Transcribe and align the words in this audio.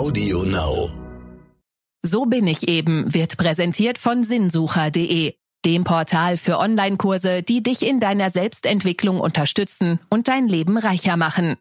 Audio 0.00 0.44
Now. 0.44 0.88
So 2.02 2.24
bin 2.24 2.46
ich 2.46 2.68
eben 2.68 3.12
wird 3.12 3.36
präsentiert 3.36 3.98
von 3.98 4.24
sinnsucher.de, 4.24 5.34
dem 5.66 5.84
Portal 5.84 6.38
für 6.38 6.56
Online-Kurse, 6.56 7.42
die 7.42 7.62
dich 7.62 7.86
in 7.86 8.00
deiner 8.00 8.30
Selbstentwicklung 8.30 9.20
unterstützen 9.20 10.00
und 10.08 10.28
dein 10.28 10.48
Leben 10.48 10.78
reicher 10.78 11.18
machen. 11.18 11.56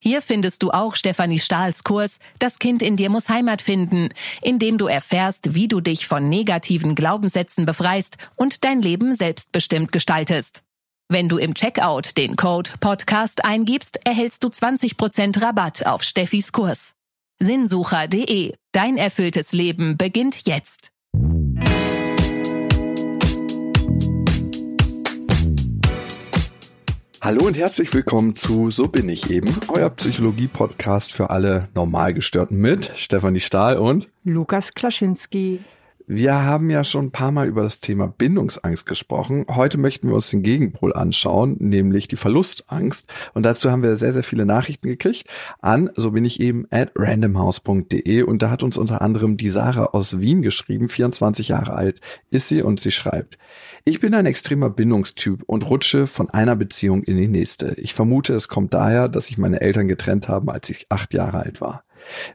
Hier 0.00 0.22
findest 0.22 0.62
du 0.62 0.70
auch 0.70 0.94
Stefanie 0.94 1.40
Stahls 1.40 1.82
Kurs 1.82 2.20
Das 2.38 2.60
Kind 2.60 2.80
in 2.80 2.96
dir 2.96 3.10
muss 3.10 3.28
Heimat 3.28 3.60
finden, 3.60 4.10
in 4.40 4.60
dem 4.60 4.78
du 4.78 4.86
erfährst, 4.86 5.56
wie 5.56 5.66
du 5.66 5.80
dich 5.80 6.06
von 6.06 6.28
negativen 6.28 6.94
Glaubenssätzen 6.94 7.66
befreist 7.66 8.18
und 8.36 8.62
dein 8.62 8.80
Leben 8.82 9.16
selbstbestimmt 9.16 9.90
gestaltest. 9.90 10.62
Wenn 11.08 11.28
du 11.28 11.38
im 11.38 11.54
Checkout 11.54 12.16
den 12.16 12.36
Code 12.36 12.70
Podcast 12.78 13.44
eingibst, 13.44 13.98
erhältst 14.06 14.44
du 14.44 14.46
20% 14.46 15.42
Rabatt 15.42 15.84
auf 15.86 16.04
Steffis 16.04 16.52
Kurs. 16.52 16.94
Sinnsucher.de. 17.42 18.52
Dein 18.72 18.98
erfülltes 18.98 19.52
Leben 19.52 19.96
beginnt 19.96 20.46
jetzt. 20.46 20.90
Hallo 27.22 27.46
und 27.46 27.56
herzlich 27.56 27.92
willkommen 27.94 28.36
zu 28.36 28.68
So 28.70 28.88
bin 28.88 29.08
ich 29.08 29.30
eben, 29.30 29.54
euer 29.68 29.88
Psychologie-Podcast 29.88 31.14
für 31.14 31.30
alle 31.30 31.68
Normalgestörten 31.74 32.58
mit 32.58 32.92
Stefanie 32.96 33.40
Stahl 33.40 33.78
und 33.78 34.10
Lukas 34.24 34.74
Klaschinski. 34.74 35.60
Wir 36.12 36.42
haben 36.42 36.70
ja 36.70 36.82
schon 36.82 37.04
ein 37.04 37.10
paar 37.12 37.30
Mal 37.30 37.46
über 37.46 37.62
das 37.62 37.78
Thema 37.78 38.08
Bindungsangst 38.08 38.84
gesprochen. 38.84 39.46
Heute 39.48 39.78
möchten 39.78 40.08
wir 40.08 40.16
uns 40.16 40.28
den 40.28 40.42
Gegenpol 40.42 40.92
anschauen, 40.92 41.54
nämlich 41.60 42.08
die 42.08 42.16
Verlustangst. 42.16 43.06
Und 43.32 43.44
dazu 43.44 43.70
haben 43.70 43.84
wir 43.84 43.94
sehr, 43.94 44.12
sehr 44.12 44.24
viele 44.24 44.44
Nachrichten 44.44 44.88
gekriegt 44.88 45.28
an, 45.60 45.88
so 45.94 46.10
bin 46.10 46.24
ich 46.24 46.40
eben, 46.40 46.66
at 46.70 46.90
randomhouse.de. 46.96 48.22
Und 48.22 48.42
da 48.42 48.50
hat 48.50 48.64
uns 48.64 48.76
unter 48.76 49.02
anderem 49.02 49.36
die 49.36 49.50
Sarah 49.50 49.90
aus 49.92 50.20
Wien 50.20 50.42
geschrieben, 50.42 50.88
24 50.88 51.46
Jahre 51.46 51.74
alt 51.74 52.00
ist 52.32 52.48
sie 52.48 52.60
und 52.60 52.80
sie 52.80 52.90
schreibt, 52.90 53.38
ich 53.84 54.00
bin 54.00 54.12
ein 54.12 54.26
extremer 54.26 54.68
Bindungstyp 54.68 55.44
und 55.46 55.70
rutsche 55.70 56.08
von 56.08 56.28
einer 56.28 56.56
Beziehung 56.56 57.04
in 57.04 57.18
die 57.18 57.28
nächste. 57.28 57.74
Ich 57.76 57.94
vermute, 57.94 58.34
es 58.34 58.48
kommt 58.48 58.74
daher, 58.74 59.08
dass 59.08 59.26
sich 59.26 59.38
meine 59.38 59.60
Eltern 59.60 59.86
getrennt 59.86 60.28
haben, 60.28 60.50
als 60.50 60.70
ich 60.70 60.86
acht 60.88 61.14
Jahre 61.14 61.38
alt 61.38 61.60
war. 61.60 61.84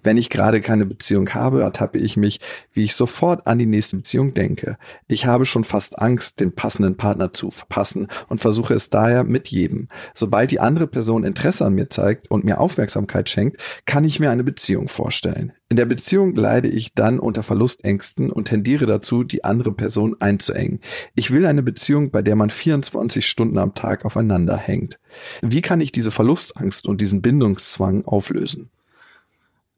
Wenn 0.03 0.17
ich 0.17 0.30
gerade 0.30 0.61
keine 0.61 0.85
Beziehung 0.85 1.30
habe, 1.33 1.61
ertappe 1.61 1.97
ich 1.97 2.17
mich, 2.17 2.39
wie 2.73 2.83
ich 2.83 2.95
sofort 2.95 3.47
an 3.47 3.59
die 3.59 3.66
nächste 3.66 3.97
Beziehung 3.97 4.33
denke. 4.33 4.77
Ich 5.07 5.25
habe 5.25 5.45
schon 5.45 5.63
fast 5.63 5.99
Angst, 5.99 6.39
den 6.39 6.53
passenden 6.53 6.97
Partner 6.97 7.33
zu 7.33 7.52
verpassen 7.52 8.07
und 8.27 8.39
versuche 8.39 8.73
es 8.73 8.89
daher 8.89 9.23
mit 9.23 9.47
jedem. 9.49 9.89
Sobald 10.13 10.52
die 10.52 10.59
andere 10.59 10.88
Person 10.88 11.23
Interesse 11.23 11.66
an 11.66 11.73
mir 11.73 11.89
zeigt 11.89 12.30
und 12.30 12.44
mir 12.44 12.59
Aufmerksamkeit 12.59 13.30
schenkt, 13.30 13.61
kann 13.85 14.05
ich 14.05 14.19
mir 14.19 14.31
eine 14.31 14.44
Beziehung 14.44 14.88
vorstellen. 14.88 15.53
In 15.67 15.77
der 15.77 15.85
Beziehung 15.85 16.35
leide 16.35 16.67
ich 16.67 16.94
dann 16.94 17.19
unter 17.19 17.41
Verlustängsten 17.41 18.31
und 18.31 18.45
tendiere 18.45 18.85
dazu, 18.85 19.23
die 19.23 19.44
andere 19.44 19.72
Person 19.72 20.16
einzuengen. 20.19 20.79
Ich 21.16 21.31
will 21.31 21.45
eine 21.45 21.63
Beziehung, 21.63 22.11
bei 22.11 22.22
der 22.22 22.35
man 22.35 22.52
24 22.52 23.27
Stunden 23.27 23.57
am 23.57 23.73
Tag 23.73 24.05
aufeinander 24.05 24.57
hängt. 24.57 25.00
Wie 25.41 25.61
kann 25.61 25.81
ich 25.81 25.91
diese 25.91 26.11
Verlustangst 26.11 26.88
und 26.88 27.02
diesen 27.02 27.22
Bindungszwang 27.22 28.05
auflösen? 28.05 28.69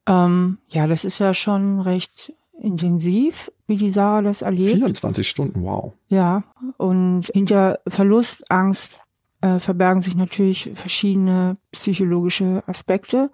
Ähm, 0.07 0.57
ja, 0.69 0.87
das 0.87 1.05
ist 1.05 1.19
ja 1.19 1.33
schon 1.33 1.81
recht 1.81 2.33
intensiv, 2.59 3.51
wie 3.67 3.77
die 3.77 3.91
Sarah 3.91 4.21
das 4.21 4.41
erlebt. 4.41 4.77
24 4.77 5.27
Stunden, 5.27 5.63
wow. 5.63 5.93
Ja, 6.07 6.43
und 6.77 7.27
hinter 7.33 7.79
Verlustangst 7.87 8.99
äh, 9.41 9.59
verbergen 9.59 10.01
sich 10.01 10.15
natürlich 10.15 10.71
verschiedene 10.73 11.57
psychologische 11.71 12.63
Aspekte. 12.65 13.29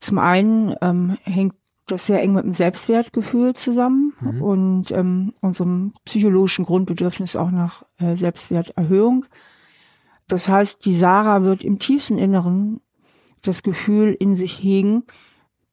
Zum 0.00 0.18
einen 0.18 0.74
ähm, 0.82 1.16
hängt 1.22 1.54
das 1.86 2.06
sehr 2.06 2.22
eng 2.22 2.34
mit 2.34 2.44
dem 2.44 2.52
Selbstwertgefühl 2.52 3.54
zusammen 3.54 4.12
mhm. 4.20 4.42
und 4.42 4.90
ähm, 4.92 5.34
unserem 5.40 5.92
psychologischen 6.04 6.64
Grundbedürfnis 6.64 7.36
auch 7.36 7.50
nach 7.50 7.84
äh, 7.98 8.16
Selbstwerterhöhung. 8.16 9.26
Das 10.28 10.48
heißt, 10.48 10.84
die 10.84 10.96
Sarah 10.96 11.42
wird 11.42 11.62
im 11.62 11.78
tiefsten 11.78 12.18
Inneren 12.18 12.80
das 13.42 13.62
Gefühl 13.62 14.16
in 14.18 14.36
sich 14.36 14.62
hegen, 14.62 15.04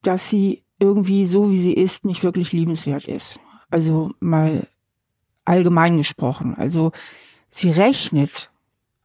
dass 0.01 0.29
sie 0.29 0.63
irgendwie 0.79 1.27
so, 1.27 1.51
wie 1.51 1.61
sie 1.61 1.73
ist, 1.73 2.05
nicht 2.05 2.23
wirklich 2.23 2.51
liebenswert 2.51 3.05
ist. 3.05 3.39
Also 3.69 4.11
mal 4.19 4.67
allgemein 5.45 5.97
gesprochen. 5.97 6.55
Also 6.55 6.91
sie 7.51 7.69
rechnet 7.69 8.49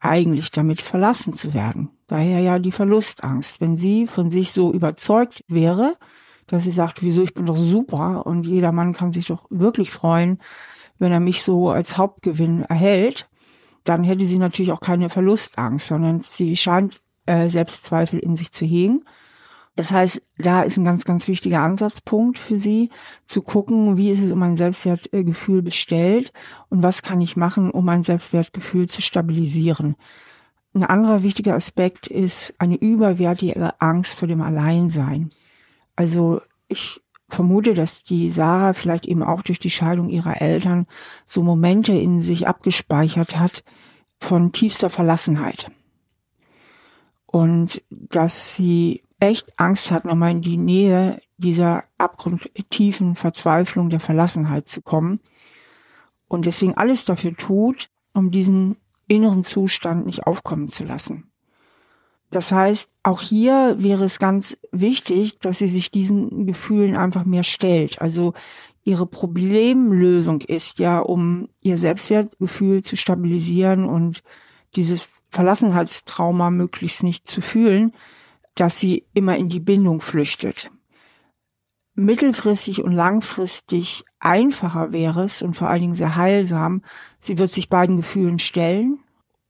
eigentlich 0.01 0.51
damit 0.51 0.83
verlassen 0.83 1.33
zu 1.33 1.55
werden. 1.55 1.91
Daher 2.07 2.41
ja 2.41 2.59
die 2.59 2.73
Verlustangst. 2.73 3.61
Wenn 3.61 3.77
sie 3.77 4.07
von 4.07 4.31
sich 4.31 4.53
so 4.53 4.73
überzeugt 4.73 5.43
wäre, 5.49 5.97
dass 6.47 6.65
sie 6.65 6.71
sagt, 6.71 7.03
wieso, 7.03 7.23
ich 7.23 7.35
bin 7.35 7.47
doch 7.47 7.57
super 7.57 8.27
und 8.27 8.47
jeder 8.47 8.73
Mann 8.73 8.93
kann 8.93 9.13
sich 9.13 9.27
doch 9.27 9.47
wirklich 9.49 9.91
freuen, 9.91 10.39
wenn 10.99 11.11
er 11.11 11.21
mich 11.21 11.43
so 11.43 11.71
als 11.71 11.97
Hauptgewinn 11.97 12.63
erhält, 12.63 13.29
dann 13.83 14.05
hätte 14.05 14.27
sie 14.27 14.39
natürlich 14.39 14.73
auch 14.73 14.81
keine 14.81 15.09
Verlustangst, 15.09 15.89
sondern 15.89 16.21
sie 16.21 16.57
scheint 16.57 17.01
äh, 17.27 17.49
Selbstzweifel 17.49 18.19
in 18.19 18.37
sich 18.37 18.53
zu 18.53 18.65
hegen 18.65 19.05
das 19.77 19.91
heißt, 19.91 20.23
da 20.39 20.63
ist 20.63 20.77
ein 20.77 20.85
ganz, 20.85 21.05
ganz 21.05 21.27
wichtiger 21.27 21.61
Ansatzpunkt 21.61 22.39
für 22.39 22.59
Sie, 22.59 22.91
zu 23.27 23.43
gucken, 23.43 23.97
wie 23.97 24.11
ist 24.11 24.21
es 24.21 24.31
um 24.31 24.39
mein 24.39 24.57
Selbstwertgefühl 24.57 25.63
bestellt 25.63 26.33
und 26.69 26.83
was 26.83 27.03
kann 27.03 27.21
ich 27.21 27.37
machen, 27.37 27.71
um 27.71 27.85
mein 27.85 28.05
Selbstwertgefühl 28.05 28.89
zu 28.89 29.03
stabilisieren. 29.03 29.97
Ein 30.75 30.85
anderer 30.85 31.23
wichtiger 31.23 31.55
Aspekt 31.55 32.07
ist 32.07 32.55
eine 32.59 32.77
überwertige 32.77 33.81
Angst 33.81 34.19
vor 34.19 34.29
dem 34.29 34.43
Alleinsein. 34.43 35.31
Also 35.97 36.41
ich 36.69 37.01
vermute, 37.29 37.75
dass 37.75 38.05
die 38.05 38.31
Sarah 38.31 38.73
vielleicht 38.75 39.07
eben 39.07 39.23
auch 39.23 39.43
durch 39.43 39.59
die 39.59 39.71
Scheidung 39.71 40.09
ihrer 40.09 40.41
Eltern 40.41 40.87
so 41.27 41.43
Momente 41.43 41.93
in 41.93 42.21
sich 42.21 42.47
abgespeichert 42.47 43.39
hat 43.39 43.65
von 44.19 44.53
tiefster 44.53 44.91
Verlassenheit. 44.91 45.71
Und 47.27 47.83
dass 47.91 48.55
sie 48.55 49.03
echt 49.25 49.59
Angst 49.59 49.91
hat, 49.91 50.05
nochmal 50.05 50.33
in 50.33 50.43
die 50.43 50.57
Nähe 50.57 51.21
dieser 51.37 51.85
abgrundtiefen 51.99 53.17
Verzweiflung 53.17 53.91
der 53.91 54.01
Verlassenheit 54.01 54.69
zu 54.69 54.83
kommen 54.83 55.21
und 56.29 56.47
deswegen 56.47 56.77
alles 56.77 57.05
dafür 57.05 57.37
tut, 57.37 57.91
um 58.13 58.31
diesen 58.31 58.77
inneren 59.09 59.43
Zustand 59.43 60.07
nicht 60.07 60.27
aufkommen 60.27 60.69
zu 60.69 60.85
lassen. 60.85 61.31
Das 62.31 62.51
heißt, 62.51 62.91
auch 63.03 63.21
hier 63.21 63.77
wäre 63.79 64.05
es 64.05 64.19
ganz 64.19 64.57
wichtig, 64.73 65.39
dass 65.39 65.59
sie 65.59 65.69
sich 65.69 65.91
diesen 65.91 66.47
Gefühlen 66.47 66.97
einfach 66.97 67.25
mehr 67.25 67.45
stellt. 67.45 68.01
Also 68.01 68.35
ihre 68.83 69.07
Problemlösung 69.07 70.41
ist 70.41 70.79
ja, 70.79 70.99
um 70.99 71.49
ihr 71.61 71.79
Selbstwertgefühl 71.79 72.83
zu 72.83 72.97
stabilisieren 72.97 73.85
und 73.89 74.23
dieses 74.75 75.23
Verlassenheitstrauma 75.31 76.51
möglichst 76.51 77.03
nicht 77.03 77.27
zu 77.29 77.41
fühlen, 77.41 77.93
dass 78.55 78.79
sie 78.79 79.07
immer 79.15 79.37
in 79.37 79.49
die 79.49 79.61
Bindung 79.61 80.01
flüchtet. 80.01 80.71
Mittelfristig 81.97 82.83
und 82.83 82.93
langfristig 82.93 84.05
einfacher 84.19 84.93
wäre 84.93 85.25
es 85.25 85.43
und 85.43 85.55
vor 85.55 85.69
allen 85.69 85.83
Dingen 85.83 85.95
sehr 85.95 86.17
heilsam, 86.17 86.83
sie 87.21 87.39
wird 87.39 87.51
sich 87.51 87.69
beiden 87.69 87.97
Gefühlen 87.97 88.41
stellen, 88.41 88.99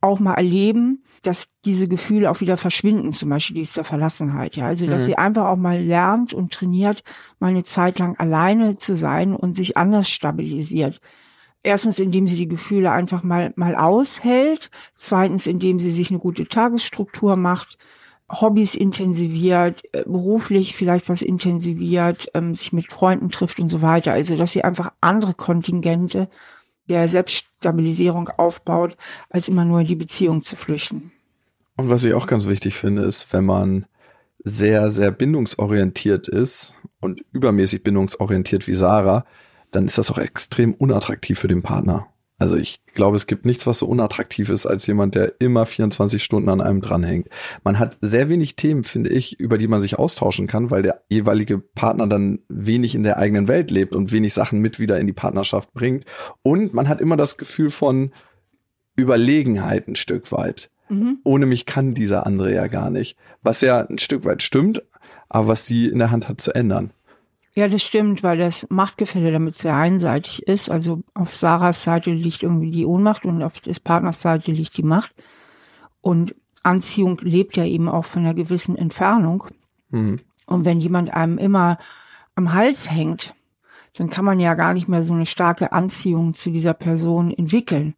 auch 0.03 0.21
mal 0.21 0.35
erleben, 0.35 1.03
dass 1.23 1.49
diese 1.65 1.89
Gefühle 1.89 2.31
auch 2.31 2.43
wieder 2.43 2.59
verschwinden, 2.59 3.13
zum 3.13 3.31
Beispiel 3.31 3.57
diese 3.57 3.83
Verlassenheit. 3.83 4.57
Ja, 4.57 4.67
also 4.67 4.87
dass 4.87 5.03
mhm. 5.03 5.07
sie 5.07 5.19
einfach 5.19 5.47
auch 5.47 5.57
mal 5.57 5.81
lernt 5.83 6.35
und 6.35 6.53
trainiert, 6.53 7.03
mal 7.39 7.49
eine 7.49 7.65
Zeit 7.65 7.99
lang 7.99 8.15
alleine 8.19 8.77
zu 8.77 8.95
sein 8.95 9.35
und 9.35 9.57
sich 9.57 9.79
anders 9.79 10.11
stabilisiert. 10.11 11.01
Erstens, 11.63 11.99
indem 11.99 12.29
sie 12.29 12.37
die 12.37 12.49
Gefühle 12.49 12.93
einfach 12.93 13.23
mal 13.23 13.55
mal 13.57 13.75
aushält. 13.75 14.71
Zweitens, 14.95 15.47
indem 15.47 15.81
sie 15.81 15.91
sich 15.91 16.11
eine 16.11 16.19
gute 16.19 16.47
Tagesstruktur 16.47 17.37
macht 17.37 17.79
Hobbys 18.31 18.75
intensiviert, 18.75 19.83
äh, 19.93 20.03
beruflich 20.05 20.75
vielleicht 20.75 21.09
was 21.09 21.23
intensiviert, 21.23 22.31
ähm, 22.35 22.55
sich 22.55 22.73
mit 22.73 22.91
Freunden 22.91 23.31
trifft 23.31 23.61
und 23.61 23.69
so 23.69 23.83
weiter. 23.83 24.13
Also, 24.13 24.37
dass 24.37 24.53
sie 24.53 24.65
einfach 24.65 24.93
andere 25.01 25.35
Kontingente 25.35 26.29
der 26.89 27.09
Selbststabilisierung 27.09 28.29
aufbaut, 28.29 28.97
als 29.31 29.49
immer 29.49 29.65
nur 29.65 29.81
in 29.81 29.87
die 29.87 29.95
Beziehung 29.95 30.43
zu 30.43 30.57
flüchten. 30.57 31.13
Und 31.77 31.91
was 31.91 32.05
ich 32.05 32.15
auch 32.15 32.27
ganz 32.27 32.47
wichtig 32.47 32.75
finde, 32.75 33.03
ist, 33.03 33.33
wenn 33.33 33.45
man 33.45 33.87
sehr, 34.45 34.91
sehr 34.91 35.11
bindungsorientiert 35.11 36.29
ist 36.29 36.75
und 37.01 37.23
übermäßig 37.33 37.83
bindungsorientiert 37.83 38.67
wie 38.67 38.75
Sarah, 38.75 39.25
dann 39.71 39.87
ist 39.87 39.99
das 39.99 40.11
auch 40.11 40.19
extrem 40.19 40.75
unattraktiv 40.75 41.39
für 41.39 41.49
den 41.49 41.63
Partner. 41.63 42.07
Also 42.37 42.57
ich 42.57 42.85
glaube, 42.87 43.17
es 43.17 43.27
gibt 43.27 43.45
nichts, 43.45 43.67
was 43.67 43.79
so 43.79 43.87
unattraktiv 43.87 44.49
ist, 44.49 44.67
als 44.67 44.87
jemand, 44.87 45.15
der 45.15 45.41
immer 45.41 45.67
24 45.67 46.23
Stunden 46.23 46.49
an 46.49 46.61
einem 46.61 46.81
dranhängt. 46.81 47.29
Man 47.63 47.79
hat 47.79 47.99
sehr 48.01 48.29
wenig 48.29 48.57
Themen, 48.57 48.83
finde 48.83 49.11
ich, 49.11 49.39
über 49.39 49.57
die 49.57 49.69
man 49.69 49.81
sich 49.81 49.99
austauschen 49.99 50.49
kann, 50.49 50.71
weil 50.71 50.83
der 50.83 51.03
jeweilige 51.09 51.59
Partner 51.59 52.09
dann 52.09 52.41
wenig 52.49 52.97
in 52.97 53.05
der 53.05 53.19
eigenen 53.19 53.47
Welt 53.47 53.71
lebt 53.71 53.95
und 53.95 54.11
wenig 54.11 54.35
Sachen 54.35 54.61
mit 54.61 54.81
wieder 54.81 54.99
in 54.99 55.07
die 55.07 55.13
Partnerschaft 55.13 55.73
bringt. 55.75 56.07
Und 56.43 56.75
man 56.75 56.89
hat 56.89 57.01
immer 57.01 57.17
das 57.17 57.37
Gefühl 57.37 57.71
von 57.71 58.11
Überlegenheit 58.97 59.87
ein 59.87 59.97
Stück 59.97 60.33
weit. 60.33 60.71
Mhm. 60.89 61.19
Ohne 61.23 61.47
mich 61.47 61.67
kann 61.67 61.95
dieser 61.95 62.27
andere 62.27 62.53
ja 62.53 62.67
gar 62.67 62.91
nicht. 62.91 63.17
Was 63.43 63.61
ja 63.61 63.81
ein 63.81 63.99
Stück 63.99 64.25
weit 64.25 64.43
stimmt, 64.43 64.83
aber 65.29 65.49
was 65.49 65.67
sie 65.67 65.87
in 65.87 65.99
der 65.99 66.11
Hand 66.11 66.29
hat 66.29 66.41
zu 66.41 66.53
ändern. 66.53 66.93
Ja, 67.57 67.69
das 67.69 67.83
stimmt, 67.83 68.25
weil 68.25 68.39
das 68.39 68.67
Machtgefälle 68.69 69.31
damit 69.31 69.55
sehr 69.55 69.77
einseitig 69.77 70.43
ist. 70.47 70.71
Also 70.71 71.03
auf 71.15 71.37
Sarahs 71.37 71.83
Seite 71.83 72.11
liegt 72.11 72.43
irgendwie 72.43 72.73
die 72.73 72.85
Ohnmacht 72.85 73.25
und 73.25 73.43
auf 73.43 73.61
des 73.61 73.79
Partners 73.79 74.21
Seite 74.21 74.51
liegt 74.51 74.77
die 74.77 74.83
Macht. 74.83 75.15
Und 76.01 76.35
Anziehung 76.65 77.19
lebt 77.23 77.57
ja 77.57 77.65
eben 77.65 77.89
auch 77.89 78.07
von 78.07 78.23
einer 78.23 78.35
gewissen 78.35 78.77
Entfernung. 78.77 79.45
Mhm. 79.91 80.21
Und 80.47 80.65
wenn 80.65 80.81
jemand 80.81 81.15
einem 81.15 81.39
immer 81.39 81.79
am 82.35 82.53
Hals 82.53 82.91
hängt, 82.91 83.35
dann 83.97 84.11
kann 84.11 84.25
man 84.25 84.41
ja 84.41 84.55
gar 84.55 84.75
nicht 84.75 84.89
mehr 84.89 85.05
so 85.05 85.15
eine 85.15 85.27
starke 85.27 85.71
Anziehung 85.71 86.35
zu 86.35 86.51
dieser 86.51 86.75
Person 86.75 87.31
entwickeln. 87.31 87.95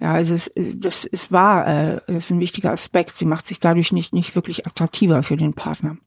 Ja, 0.00 0.12
also 0.12 0.34
es, 0.34 0.50
das 0.56 1.04
ist 1.04 1.30
wahr, 1.30 1.66
äh, 1.66 2.00
das 2.06 2.24
ist 2.24 2.30
ein 2.30 2.40
wichtiger 2.40 2.72
Aspekt. 2.72 3.16
Sie 3.16 3.26
macht 3.26 3.46
sich 3.46 3.60
dadurch 3.60 3.92
nicht, 3.92 4.12
nicht 4.12 4.34
wirklich 4.34 4.66
attraktiver 4.66 5.22
für 5.22 5.36
den 5.36 5.54
Partner. 5.54 5.98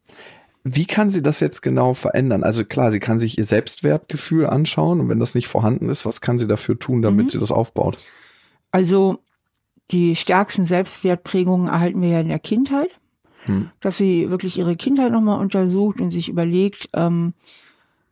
Wie 0.64 0.86
kann 0.86 1.10
sie 1.10 1.22
das 1.22 1.42
jetzt 1.42 1.62
genau 1.62 1.94
verändern? 1.94 2.44
Also 2.44 2.64
klar, 2.64 2.92
sie 2.92 3.00
kann 3.00 3.20
sich 3.20 3.38
ihr 3.38 3.46
Selbstwertgefühl 3.46 4.46
anschauen 4.46 5.02
und 5.02 5.10
wenn 5.10 5.20
das 5.20 5.36
nicht 5.36 5.48
vorhanden 5.48 5.90
ist, 5.90 6.06
was 6.06 6.22
kann 6.22 6.38
sie 6.38 6.48
dafür 6.48 6.80
tun, 6.80 7.02
damit 7.02 7.26
mhm. 7.26 7.30
sie 7.30 7.40
das 7.40 7.52
aufbaut? 7.52 7.98
Also 8.72 9.20
die 9.92 10.16
stärksten 10.16 10.66
Selbstwertprägungen 10.66 11.68
erhalten 11.68 12.02
wir 12.02 12.10
ja 12.10 12.22
in 12.22 12.30
der 12.30 12.40
Kindheit, 12.40 12.90
hm. 13.46 13.70
dass 13.82 13.98
sie 13.98 14.30
wirklich 14.30 14.58
ihre 14.58 14.76
Kindheit 14.78 15.12
nochmal 15.12 15.40
untersucht 15.40 16.00
und 16.00 16.12
sich 16.12 16.30
überlegt, 16.30 16.90
ähm, 16.94 17.34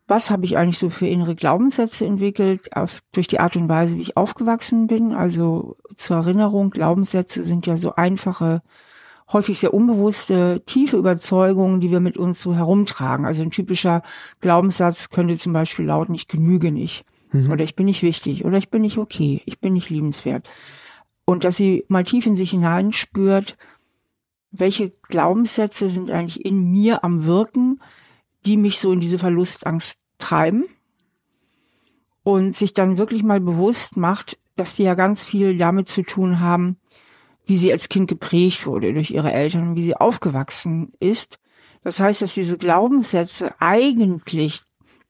was 0.07 0.29
habe 0.29 0.43
ich 0.45 0.57
eigentlich 0.57 0.77
so 0.77 0.89
für 0.89 1.07
innere 1.07 1.35
Glaubenssätze 1.35 2.05
entwickelt, 2.05 2.75
auf, 2.75 3.01
durch 3.13 3.27
die 3.27 3.39
Art 3.39 3.55
und 3.55 3.69
Weise, 3.69 3.95
wie 3.95 4.01
ich 4.01 4.17
aufgewachsen 4.17 4.87
bin. 4.87 5.13
Also 5.13 5.77
zur 5.95 6.17
Erinnerung, 6.17 6.69
Glaubenssätze 6.69 7.43
sind 7.43 7.65
ja 7.65 7.77
so 7.77 7.95
einfache, 7.95 8.61
häufig 9.33 9.59
sehr 9.59 9.73
unbewusste, 9.73 10.61
tiefe 10.65 10.97
Überzeugungen, 10.97 11.79
die 11.79 11.91
wir 11.91 11.99
mit 11.99 12.17
uns 12.17 12.39
so 12.39 12.55
herumtragen. 12.55 13.25
Also 13.25 13.43
ein 13.43 13.51
typischer 13.51 14.03
Glaubenssatz 14.39 15.09
könnte 15.09 15.37
zum 15.37 15.53
Beispiel 15.53 15.85
lauten, 15.85 16.15
ich 16.15 16.27
genüge 16.27 16.71
nicht. 16.71 17.05
Mhm. 17.31 17.51
Oder 17.51 17.63
ich 17.63 17.75
bin 17.75 17.85
nicht 17.85 18.03
wichtig. 18.03 18.45
Oder 18.45 18.57
ich 18.57 18.69
bin 18.69 18.81
nicht 18.81 18.97
okay. 18.97 19.41
Ich 19.45 19.59
bin 19.59 19.73
nicht 19.73 19.89
liebenswert. 19.89 20.47
Und 21.25 21.43
dass 21.43 21.55
sie 21.55 21.85
mal 21.87 22.03
tief 22.03 22.25
in 22.25 22.35
sich 22.35 22.51
hineinspürt, 22.51 23.57
welche 24.51 24.91
Glaubenssätze 25.07 25.89
sind 25.89 26.11
eigentlich 26.11 26.45
in 26.45 26.71
mir 26.71 27.03
am 27.03 27.25
Wirken, 27.25 27.81
die 28.45 28.57
mich 28.57 28.79
so 28.79 28.91
in 28.91 28.99
diese 28.99 29.17
Verlustangst 29.17 29.97
treiben 30.17 30.65
und 32.23 32.55
sich 32.55 32.73
dann 32.73 32.97
wirklich 32.97 33.23
mal 33.23 33.39
bewusst 33.39 33.97
macht, 33.97 34.37
dass 34.55 34.75
die 34.75 34.83
ja 34.83 34.93
ganz 34.93 35.23
viel 35.23 35.57
damit 35.57 35.87
zu 35.87 36.03
tun 36.03 36.39
haben, 36.39 36.77
wie 37.45 37.57
sie 37.57 37.71
als 37.71 37.89
Kind 37.89 38.07
geprägt 38.07 38.65
wurde 38.65 38.93
durch 38.93 39.11
ihre 39.11 39.31
Eltern 39.31 39.69
und 39.69 39.75
wie 39.75 39.83
sie 39.83 39.95
aufgewachsen 39.95 40.93
ist. 40.99 41.39
Das 41.83 41.99
heißt, 41.99 42.21
dass 42.21 42.33
diese 42.33 42.57
Glaubenssätze 42.57 43.53
eigentlich 43.59 44.61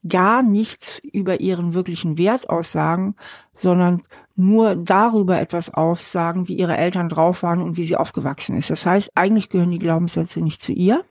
gar 0.07 0.41
nichts 0.41 0.99
über 0.99 1.41
ihren 1.41 1.73
wirklichen 1.73 2.17
Wert 2.17 2.49
aussagen, 2.49 3.15
sondern 3.53 4.03
nur 4.35 4.75
darüber 4.75 5.39
etwas 5.39 5.71
aussagen, 5.73 6.47
wie 6.47 6.55
ihre 6.55 6.77
Eltern 6.77 7.09
drauf 7.09 7.43
waren 7.43 7.61
und 7.61 7.77
wie 7.77 7.85
sie 7.85 7.97
aufgewachsen 7.97 8.55
ist. 8.55 8.69
Das 8.69 8.85
heißt, 8.85 9.11
eigentlich 9.15 9.49
gehören 9.49 9.71
die 9.71 9.79
Glaubenssätze 9.79 10.41
nicht 10.41 10.63
zu 10.63 10.71
ihr, 10.71 11.05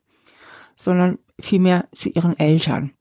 sondern 0.75 1.19
vielmehr 1.38 1.87
zu 1.94 2.08
ihren 2.08 2.38
Eltern. 2.38 2.93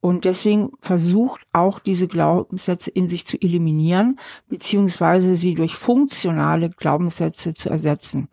Und 0.00 0.24
deswegen 0.24 0.70
versucht 0.80 1.40
auch 1.52 1.80
diese 1.80 2.06
Glaubenssätze 2.06 2.90
in 2.90 3.08
sich 3.08 3.26
zu 3.26 3.36
eliminieren, 3.40 4.18
beziehungsweise 4.48 5.36
sie 5.36 5.54
durch 5.54 5.74
funktionale 5.74 6.70
Glaubenssätze 6.70 7.54
zu 7.54 7.68
ersetzen. 7.68 8.28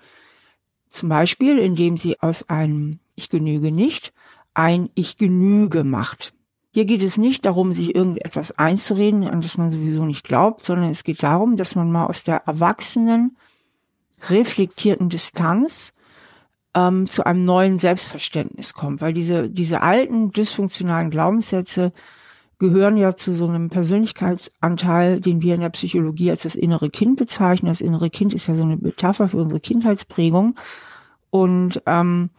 Zum 0.87 1.09
Beispiel, 1.09 1.57
indem 1.57 1.97
sie 1.97 2.19
aus 2.21 2.49
einem 2.49 2.99
Ich 3.15 3.29
genüge 3.29 3.71
nicht 3.71 4.13
ein 4.53 4.89
Ich 4.95 5.17
genüge 5.17 5.83
macht. 5.83 6.33
Hier 6.71 6.85
geht 6.85 7.01
es 7.01 7.17
nicht 7.17 7.45
darum, 7.45 7.71
sich 7.71 7.95
irgendetwas 7.95 8.57
einzureden, 8.57 9.27
an 9.27 9.41
das 9.41 9.57
man 9.57 9.71
sowieso 9.71 10.05
nicht 10.05 10.25
glaubt, 10.25 10.61
sondern 10.61 10.89
es 10.89 11.03
geht 11.03 11.23
darum, 11.23 11.55
dass 11.55 11.75
man 11.75 11.91
mal 11.91 12.05
aus 12.05 12.23
der 12.23 12.43
erwachsenen, 12.45 13.37
reflektierten 14.29 15.09
Distanz 15.09 15.93
ähm, 16.75 17.07
zu 17.07 17.25
einem 17.25 17.45
neuen 17.45 17.77
Selbstverständnis 17.79 18.73
kommt, 18.73 19.01
weil 19.01 19.13
diese, 19.13 19.49
diese 19.49 19.81
alten 19.81 20.31
dysfunktionalen 20.31 21.09
Glaubenssätze 21.09 21.93
gehören 22.59 22.97
ja 22.97 23.15
zu 23.15 23.33
so 23.33 23.47
einem 23.47 23.69
Persönlichkeitsanteil, 23.69 25.19
den 25.19 25.41
wir 25.41 25.55
in 25.55 25.61
der 25.61 25.69
Psychologie 25.69 26.29
als 26.31 26.43
das 26.43 26.55
innere 26.55 26.89
Kind 26.89 27.17
bezeichnen. 27.17 27.69
Das 27.69 27.81
innere 27.81 28.09
Kind 28.09 28.33
ist 28.33 28.47
ja 28.47 28.55
so 28.55 28.63
eine 28.63 28.77
Metapher 28.77 29.29
für 29.29 29.37
unsere 29.37 29.59
Kindheitsprägung. 29.59 30.55
Und 31.29 31.81
ähm, 31.85 32.29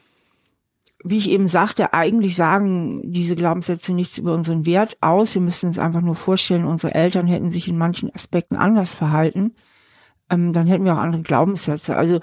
wie 1.04 1.18
ich 1.18 1.30
eben 1.30 1.48
sagte, 1.48 1.92
eigentlich 1.92 2.34
sagen 2.34 3.00
diese 3.04 3.36
Glaubenssätze 3.36 3.92
nichts 3.92 4.18
über 4.18 4.34
unseren 4.34 4.64
Wert 4.64 4.96
aus. 5.02 5.34
Wir 5.34 5.42
müssen 5.42 5.66
uns 5.66 5.78
einfach 5.78 6.00
nur 6.00 6.14
vorstellen, 6.14 6.64
unsere 6.64 6.94
Eltern 6.94 7.26
hätten 7.26 7.50
sich 7.50 7.68
in 7.68 7.78
manchen 7.78 8.14
Aspekten 8.14 8.56
anders 8.56 8.94
verhalten. 8.94 9.54
Ähm, 10.30 10.52
dann 10.52 10.66
hätten 10.66 10.84
wir 10.84 10.94
auch 10.94 10.98
andere 10.98 11.22
Glaubenssätze. 11.22 11.94
Also 11.94 12.20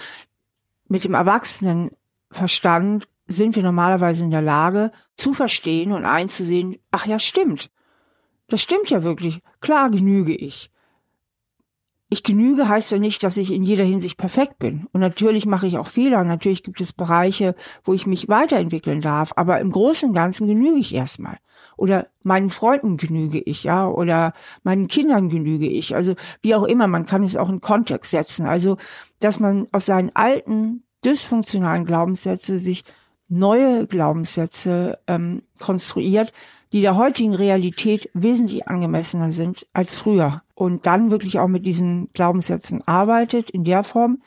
mit 0.88 1.06
dem 1.06 1.14
Erwachsenen 1.14 1.92
Verstand 2.34 3.08
sind 3.28 3.56
wir 3.56 3.64
normalerweise 3.64 4.24
in 4.24 4.32
der 4.32 4.42
Lage 4.42 4.92
zu 5.16 5.34
verstehen 5.34 5.92
und 5.92 6.06
einzusehen, 6.06 6.78
ach 6.92 7.06
ja, 7.06 7.20
stimmt. 7.20 7.72
Das 8.48 8.62
stimmt 8.62 8.90
ja 8.90 9.04
wirklich. 9.04 9.42
Klar 9.62 9.90
genüge 9.90 10.36
ich. 10.36 10.70
Ich 12.10 12.22
genüge 12.22 12.70
heißt 12.70 12.92
ja 12.92 13.00
nicht, 13.00 13.24
dass 13.24 13.38
ich 13.38 13.52
in 13.52 13.64
jeder 13.64 13.86
Hinsicht 13.86 14.18
perfekt 14.18 14.60
bin. 14.60 14.86
Und 14.92 15.02
natürlich 15.02 15.48
mache 15.48 15.66
ich 15.66 15.80
auch 15.80 15.88
Fehler. 15.88 16.24
Natürlich 16.24 16.62
gibt 16.62 16.80
es 16.80 16.94
Bereiche, 16.94 17.56
wo 17.84 17.94
ich 17.94 18.06
mich 18.06 18.30
weiterentwickeln 18.30 19.02
darf. 19.02 19.34
Aber 19.36 19.60
im 19.60 19.72
Großen 19.72 20.10
und 20.10 20.14
Ganzen 20.14 20.46
genüge 20.46 20.78
ich 20.78 20.94
erstmal. 20.94 21.38
Oder 21.76 22.10
meinen 22.22 22.52
Freunden 22.52 22.98
genüge 22.98 23.40
ich, 23.40 23.64
ja. 23.64 23.88
Oder 23.88 24.34
meinen 24.62 24.88
Kindern 24.88 25.30
genüge 25.30 25.68
ich. 25.68 25.96
Also 25.96 26.14
wie 26.44 26.54
auch 26.54 26.66
immer, 26.66 26.86
man 26.86 27.08
kann 27.08 27.24
es 27.24 27.36
auch 27.36 27.50
in 27.50 27.62
Kontext 27.62 28.12
setzen. 28.12 28.46
Also, 28.46 28.78
dass 29.20 29.40
man 29.40 29.68
aus 29.72 29.88
seinen 29.88 30.16
alten 30.16 30.84
dysfunktionalen 31.06 31.86
Glaubenssätze 31.86 32.60
sich 32.60 32.84
neue 33.28 33.88
Glaubenssätze 33.88 35.00
ähm, 35.08 35.44
konstruiert, 35.60 36.34
die 36.72 36.82
der 36.82 36.98
heutigen 36.98 37.34
Realität 37.34 38.10
wesentlich 38.14 38.68
angemessener 38.68 39.32
sind 39.32 39.68
als 39.74 39.94
früher. 39.94 40.42
Und 40.56 40.86
dann 40.86 41.12
wirklich 41.12 41.40
auch 41.40 41.48
mit 41.48 41.66
diesen 41.66 42.10
Glaubenssätzen 42.14 42.86
arbeitet 42.88 43.50
in 43.52 43.64
der 43.64 43.84
Form, 43.84 44.22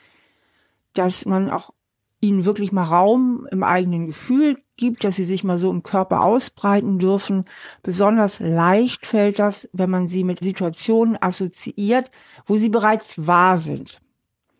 dass 0.93 1.25
man 1.25 1.49
auch 1.49 1.71
ihnen 2.19 2.45
wirklich 2.45 2.71
mal 2.71 2.83
Raum 2.83 3.47
im 3.51 3.63
eigenen 3.63 4.07
Gefühl 4.07 4.57
gibt, 4.75 5.03
dass 5.03 5.15
sie 5.17 5.25
sich 5.25 5.43
mal 5.43 5.57
so 5.57 5.69
im 5.69 5.83
Körper 5.83 6.23
ausbreiten 6.23 6.99
dürfen. 6.99 7.45
Besonders 7.83 8.39
leicht 8.39 9.05
fällt 9.05 9.39
das, 9.39 9.69
wenn 9.73 9.89
man 9.89 10.07
sie 10.07 10.23
mit 10.23 10.39
Situationen 10.39 11.21
assoziiert, 11.21 12.11
wo 12.45 12.57
sie 12.57 12.69
bereits 12.69 13.27
wahr 13.27 13.57
sind. 13.57 14.01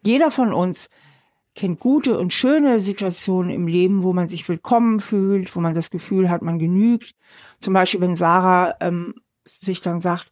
Jeder 0.06 0.30
von 0.30 0.54
uns 0.54 0.90
kennt 1.58 1.80
gute 1.80 2.18
und 2.18 2.32
schöne 2.32 2.80
Situationen 2.80 3.52
im 3.52 3.68
Leben, 3.68 4.04
wo 4.04 4.14
man 4.14 4.28
sich 4.28 4.48
willkommen 4.48 5.00
fühlt, 5.02 5.56
wo 5.56 5.60
man 5.60 5.74
das 5.74 5.90
Gefühl 5.90 6.30
hat, 6.30 6.42
man 6.44 6.60
genügt. 6.60 7.16
Zum 7.60 7.74
Beispiel, 7.74 8.00
wenn 8.00 8.16
Sarah 8.16 8.76
ähm, 8.80 9.16
sich 9.44 9.82
dann 9.82 10.00
sagt, 10.00 10.32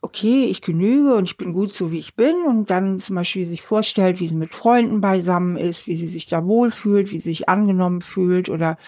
okay, 0.00 0.46
ich 0.46 0.62
genüge 0.62 1.14
und 1.14 1.24
ich 1.24 1.36
bin 1.36 1.52
gut 1.52 1.74
so, 1.74 1.92
wie 1.92 1.98
ich 1.98 2.16
bin 2.16 2.34
und 2.46 2.70
dann 2.70 2.98
zum 2.98 3.16
Beispiel 3.16 3.46
sich 3.46 3.62
vorstellt, 3.62 4.20
wie 4.20 4.28
sie 4.28 4.34
mit 4.34 4.54
Freunden 4.54 5.00
beisammen 5.00 5.56
ist, 5.56 5.86
wie 5.86 5.96
sie 5.96 6.08
sich 6.08 6.26
da 6.26 6.44
wohlfühlt, 6.44 7.12
wie 7.12 7.18
sie 7.18 7.30
sich 7.30 7.48
angenommen 7.48 8.00
fühlt 8.00 8.48
oder 8.48 8.78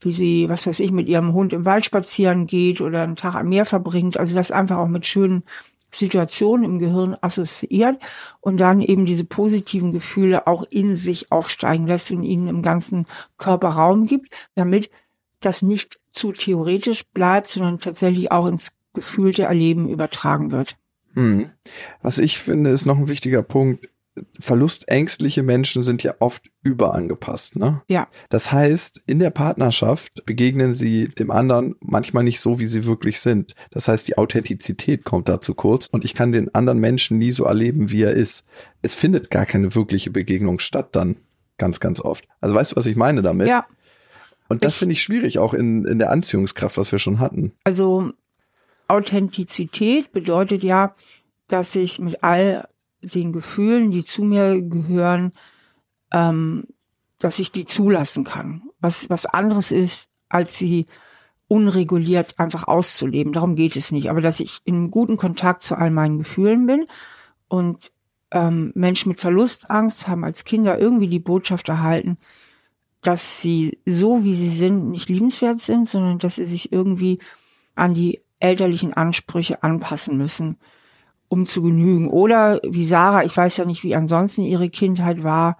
wie 0.00 0.12
sie, 0.12 0.48
was 0.48 0.66
weiß 0.66 0.80
ich, 0.80 0.90
mit 0.90 1.08
ihrem 1.08 1.32
Hund 1.32 1.52
im 1.52 1.64
Wald 1.64 1.84
spazieren 1.84 2.46
geht 2.46 2.80
oder 2.80 3.02
einen 3.02 3.16
Tag 3.16 3.34
am 3.34 3.48
Meer 3.48 3.66
verbringt. 3.66 4.16
Also 4.16 4.34
das 4.34 4.50
einfach 4.50 4.78
auch 4.78 4.88
mit 4.88 5.06
schönen 5.06 5.44
Situation 5.94 6.64
im 6.64 6.78
Gehirn 6.78 7.16
assoziiert 7.20 8.00
und 8.40 8.58
dann 8.58 8.80
eben 8.80 9.06
diese 9.06 9.24
positiven 9.24 9.92
Gefühle 9.92 10.46
auch 10.46 10.64
in 10.70 10.96
sich 10.96 11.30
aufsteigen 11.32 11.86
lässt 11.86 12.10
und 12.10 12.22
ihnen 12.22 12.48
im 12.48 12.62
ganzen 12.62 13.06
Körper 13.38 13.70
Raum 13.70 14.06
gibt, 14.06 14.34
damit 14.54 14.90
das 15.40 15.62
nicht 15.62 15.98
zu 16.10 16.32
theoretisch 16.32 17.04
bleibt, 17.06 17.48
sondern 17.48 17.78
tatsächlich 17.78 18.32
auch 18.32 18.46
ins 18.46 18.72
gefühlte 18.94 19.44
Erleben 19.44 19.88
übertragen 19.88 20.52
wird. 20.52 20.76
Hm. 21.14 21.50
Was 22.02 22.18
ich 22.18 22.38
finde, 22.38 22.70
ist 22.70 22.86
noch 22.86 22.98
ein 22.98 23.08
wichtiger 23.08 23.42
Punkt 23.42 23.88
verlustängstliche 24.38 25.42
Menschen 25.42 25.82
sind 25.82 26.02
ja 26.02 26.14
oft 26.20 26.44
überangepasst, 26.62 27.56
ne? 27.56 27.82
Ja. 27.88 28.08
Das 28.28 28.52
heißt, 28.52 29.02
in 29.06 29.18
der 29.18 29.30
Partnerschaft 29.30 30.24
begegnen 30.24 30.74
sie 30.74 31.08
dem 31.08 31.30
anderen 31.30 31.74
manchmal 31.80 32.22
nicht 32.22 32.40
so, 32.40 32.60
wie 32.60 32.66
sie 32.66 32.86
wirklich 32.86 33.20
sind. 33.20 33.54
Das 33.70 33.88
heißt, 33.88 34.06
die 34.06 34.16
Authentizität 34.16 35.04
kommt 35.04 35.28
da 35.28 35.40
zu 35.40 35.54
kurz 35.54 35.88
und 35.88 36.04
ich 36.04 36.14
kann 36.14 36.32
den 36.32 36.54
anderen 36.54 36.78
Menschen 36.78 37.18
nie 37.18 37.32
so 37.32 37.44
erleben, 37.44 37.90
wie 37.90 38.02
er 38.02 38.12
ist. 38.12 38.44
Es 38.82 38.94
findet 38.94 39.30
gar 39.30 39.46
keine 39.46 39.74
wirkliche 39.74 40.10
Begegnung 40.10 40.58
statt 40.58 40.90
dann 40.92 41.16
ganz, 41.58 41.80
ganz 41.80 42.00
oft. 42.00 42.26
Also 42.40 42.54
weißt 42.54 42.72
du, 42.72 42.76
was 42.76 42.86
ich 42.86 42.96
meine 42.96 43.22
damit? 43.22 43.48
Ja. 43.48 43.66
Und 44.48 44.64
das 44.64 44.76
finde 44.76 44.92
ich 44.92 45.02
schwierig, 45.02 45.38
auch 45.38 45.54
in, 45.54 45.84
in 45.86 45.98
der 45.98 46.10
Anziehungskraft, 46.10 46.76
was 46.76 46.92
wir 46.92 46.98
schon 46.98 47.18
hatten. 47.18 47.52
Also 47.64 48.12
Authentizität 48.88 50.12
bedeutet 50.12 50.62
ja, 50.62 50.94
dass 51.48 51.74
ich 51.74 51.98
mit 51.98 52.22
all 52.22 52.68
den 53.04 53.32
Gefühlen, 53.32 53.90
die 53.90 54.04
zu 54.04 54.22
mir 54.22 54.60
gehören, 54.60 55.32
ähm, 56.12 56.64
dass 57.18 57.38
ich 57.38 57.52
die 57.52 57.64
zulassen 57.64 58.24
kann. 58.24 58.62
Was, 58.80 59.08
was 59.10 59.26
anderes 59.26 59.72
ist, 59.72 60.08
als 60.28 60.56
sie 60.56 60.86
unreguliert 61.48 62.38
einfach 62.38 62.66
auszuleben. 62.66 63.32
Darum 63.32 63.54
geht 63.54 63.76
es 63.76 63.92
nicht. 63.92 64.10
Aber 64.10 64.20
dass 64.20 64.40
ich 64.40 64.60
in 64.64 64.90
guten 64.90 65.16
Kontakt 65.16 65.62
zu 65.62 65.76
all 65.76 65.90
meinen 65.90 66.18
Gefühlen 66.18 66.66
bin 66.66 66.86
und 67.48 67.92
ähm, 68.30 68.72
Menschen 68.74 69.10
mit 69.10 69.20
Verlustangst 69.20 70.08
haben 70.08 70.24
als 70.24 70.44
Kinder 70.44 70.78
irgendwie 70.78 71.08
die 71.08 71.20
Botschaft 71.20 71.68
erhalten, 71.68 72.18
dass 73.02 73.40
sie 73.40 73.78
so 73.84 74.24
wie 74.24 74.34
sie 74.34 74.48
sind 74.48 74.90
nicht 74.90 75.08
liebenswert 75.08 75.60
sind, 75.60 75.86
sondern 75.86 76.18
dass 76.18 76.36
sie 76.36 76.46
sich 76.46 76.72
irgendwie 76.72 77.18
an 77.74 77.94
die 77.94 78.22
elterlichen 78.40 78.94
Ansprüche 78.94 79.62
anpassen 79.62 80.16
müssen, 80.16 80.56
um 81.28 81.46
zu 81.46 81.62
genügen. 81.62 82.08
Oder 82.08 82.60
wie 82.62 82.86
Sarah, 82.86 83.24
ich 83.24 83.36
weiß 83.36 83.56
ja 83.56 83.64
nicht, 83.64 83.82
wie 83.82 83.94
ansonsten 83.94 84.42
ihre 84.42 84.70
Kindheit 84.70 85.22
war, 85.24 85.56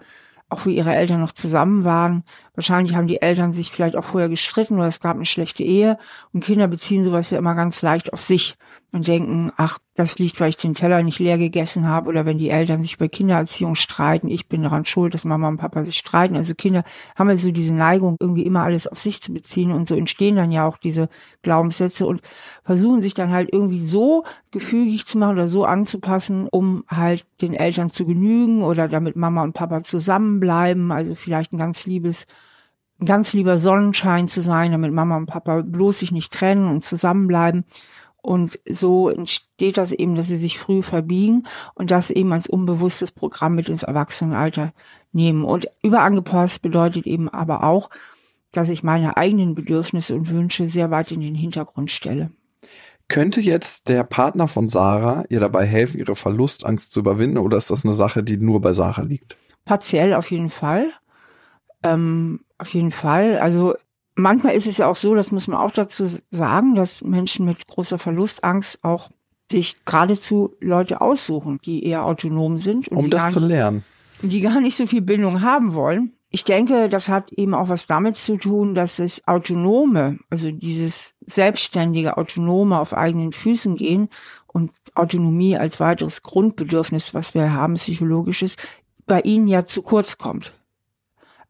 auch 0.49 0.65
wie 0.65 0.75
ihre 0.75 0.93
Eltern 0.93 1.21
noch 1.21 1.31
zusammen 1.33 1.83
waren. 1.85 2.23
Wahrscheinlich 2.53 2.95
haben 2.95 3.07
die 3.07 3.21
Eltern 3.21 3.51
sich 3.51 3.71
vielleicht 3.71 3.95
auch 3.95 4.05
vorher 4.05 4.29
gestritten 4.29 4.75
oder 4.75 4.87
es 4.87 4.99
gab 4.99 5.15
eine 5.15 5.25
schlechte 5.25 5.63
Ehe 5.63 5.97
und 6.33 6.43
Kinder 6.43 6.67
beziehen 6.67 7.03
sowas 7.03 7.31
ja 7.31 7.37
immer 7.37 7.55
ganz 7.55 7.81
leicht 7.81 8.13
auf 8.13 8.21
sich 8.21 8.55
und 8.95 9.09
denken, 9.09 9.51
ach, 9.57 9.77
das 9.95 10.19
liegt, 10.19 10.39
weil 10.39 10.47
ich 10.47 10.55
den 10.55 10.73
Teller 10.73 11.03
nicht 11.03 11.19
leer 11.19 11.37
gegessen 11.37 11.85
habe 11.85 12.07
oder 12.07 12.25
wenn 12.25 12.37
die 12.37 12.49
Eltern 12.49 12.81
sich 12.81 12.97
bei 12.97 13.09
Kindererziehung 13.09 13.75
streiten, 13.75 14.29
ich 14.29 14.47
bin 14.47 14.63
daran 14.63 14.85
schuld, 14.85 15.13
dass 15.13 15.25
Mama 15.25 15.49
und 15.49 15.57
Papa 15.57 15.83
sich 15.83 15.97
streiten. 15.97 16.37
Also 16.37 16.55
Kinder 16.55 16.85
haben 17.17 17.29
ja 17.29 17.35
so 17.35 17.51
diese 17.51 17.73
Neigung, 17.73 18.15
irgendwie 18.21 18.45
immer 18.45 18.61
alles 18.61 18.87
auf 18.87 18.97
sich 18.97 19.21
zu 19.21 19.33
beziehen 19.33 19.73
und 19.73 19.85
so 19.85 19.95
entstehen 19.97 20.37
dann 20.37 20.49
ja 20.49 20.65
auch 20.65 20.77
diese 20.77 21.09
Glaubenssätze 21.41 22.07
und 22.07 22.21
versuchen 22.63 23.01
sich 23.01 23.13
dann 23.13 23.31
halt 23.31 23.49
irgendwie 23.51 23.83
so 23.83 24.23
gefügig 24.51 25.05
zu 25.05 25.17
machen 25.17 25.33
oder 25.33 25.49
so 25.49 25.65
anzupassen, 25.65 26.47
um 26.49 26.85
halt 26.87 27.27
den 27.41 27.53
Eltern 27.53 27.89
zu 27.89 28.05
genügen 28.05 28.63
oder 28.63 28.87
damit 28.87 29.17
Mama 29.17 29.43
und 29.43 29.51
Papa 29.51 29.83
zusammenbleiben. 29.83 30.93
Also 30.93 31.15
vielleicht 31.15 31.51
ein 31.51 31.57
ganz 31.57 31.85
liebes 31.85 32.27
ein 32.99 33.05
ganz 33.05 33.33
lieber 33.33 33.59
Sonnenschein 33.59 34.29
zu 34.29 34.39
sein, 34.39 34.71
damit 34.71 34.93
Mama 34.93 35.17
und 35.17 35.25
Papa 35.25 35.63
bloß 35.63 35.99
sich 35.99 36.13
nicht 36.13 36.31
trennen 36.31 36.69
und 36.69 36.81
zusammenbleiben. 36.81 37.65
Und 38.25 38.59
so 38.67 39.07
entsteht 39.07 39.77
das 39.77 39.91
eben, 39.91 40.15
dass 40.15 40.29
sie 40.29 40.37
sich 40.37 40.57
früh 40.57 40.81
verbiegen 40.81 41.45
und 41.75 41.91
das 41.91 42.09
eben 42.09 42.33
als 42.33 42.47
unbewusstes 42.47 43.11
Programm 43.11 43.53
mit 43.53 43.69
ins 43.69 43.83
Erwachsenenalter 43.83 44.73
nehmen. 45.11 45.45
Und 45.45 45.69
überangepasst 45.83 46.63
bedeutet 46.63 47.05
eben 47.05 47.29
aber 47.29 47.63
auch, 47.63 47.91
dass 48.51 48.69
ich 48.69 48.81
meine 48.81 49.15
eigenen 49.15 49.53
Bedürfnisse 49.53 50.15
und 50.15 50.31
Wünsche 50.31 50.69
sehr 50.69 50.89
weit 50.89 51.11
in 51.11 51.21
den 51.21 51.35
Hintergrund 51.35 51.91
stelle. 51.91 52.31
Könnte 53.09 53.41
jetzt 53.41 53.89
der 53.89 54.03
Partner 54.03 54.47
von 54.47 54.69
Sarah 54.69 55.25
ihr 55.29 55.39
dabei 55.39 55.67
helfen, 55.67 55.99
ihre 55.99 56.15
Verlustangst 56.15 56.91
zu 56.93 57.01
überwinden 57.01 57.37
oder 57.37 57.57
ist 57.57 57.69
das 57.69 57.85
eine 57.85 57.93
Sache, 57.93 58.23
die 58.23 58.37
nur 58.37 58.59
bei 58.59 58.73
Sarah 58.73 59.03
liegt? 59.03 59.37
Partiell 59.65 60.15
auf 60.15 60.31
jeden 60.31 60.49
Fall. 60.49 60.87
Ähm, 61.83 62.39
auf 62.57 62.73
jeden 62.73 62.89
Fall. 62.89 63.37
Also 63.37 63.75
manchmal 64.15 64.55
ist 64.55 64.67
es 64.67 64.77
ja 64.77 64.87
auch 64.87 64.95
so, 64.95 65.15
das 65.15 65.31
muss 65.31 65.47
man 65.47 65.57
auch 65.57 65.71
dazu 65.71 66.05
sagen, 66.31 66.75
dass 66.75 67.03
Menschen 67.03 67.45
mit 67.45 67.67
großer 67.67 67.99
Verlustangst 67.99 68.83
auch 68.83 69.09
sich 69.51 69.85
geradezu 69.85 70.55
Leute 70.59 71.01
aussuchen, 71.01 71.59
die 71.63 71.85
eher 71.85 72.05
autonom 72.05 72.57
sind. 72.57 72.87
um 72.89 73.09
das 73.09 73.33
zu 73.33 73.39
lernen. 73.39 73.83
Die 74.21 74.41
gar 74.41 74.59
nicht 74.59 74.75
so 74.75 74.87
viel 74.87 75.01
Bindung 75.01 75.41
haben 75.41 75.73
wollen. 75.73 76.13
Ich 76.29 76.43
denke, 76.43 76.89
das 76.89 77.07
hat 77.07 77.31
eben 77.31 77.53
auch 77.53 77.69
was 77.69 77.87
damit 77.87 78.17
zu 78.17 78.37
tun, 78.37 78.75
dass 78.75 78.97
das 78.97 79.25
Autonome, 79.27 80.19
also 80.29 80.51
dieses 80.51 81.15
selbstständige, 81.25 82.17
autonome 82.17 82.79
auf 82.79 82.93
eigenen 82.93 83.31
Füßen 83.31 83.75
gehen 83.75 84.09
und 84.47 84.71
Autonomie 84.95 85.57
als 85.57 85.79
weiteres 85.79 86.23
Grundbedürfnis, 86.23 87.13
was 87.13 87.35
wir 87.35 87.53
haben, 87.53 87.75
psychologisches, 87.75 88.55
bei 89.05 89.21
ihnen 89.21 89.47
ja 89.47 89.65
zu 89.65 89.81
kurz 89.81 90.17
kommt. 90.17 90.53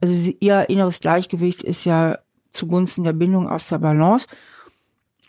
Also 0.02 0.14
sie, 0.14 0.38
ihr 0.40 0.70
inneres 0.70 1.00
Gleichgewicht 1.00 1.64
ist 1.64 1.86
ja 1.86 2.20
zugunsten 2.56 3.04
der 3.04 3.14
Bindung 3.14 3.48
aus 3.48 3.70
der 3.70 3.80
Balance. 3.80 4.28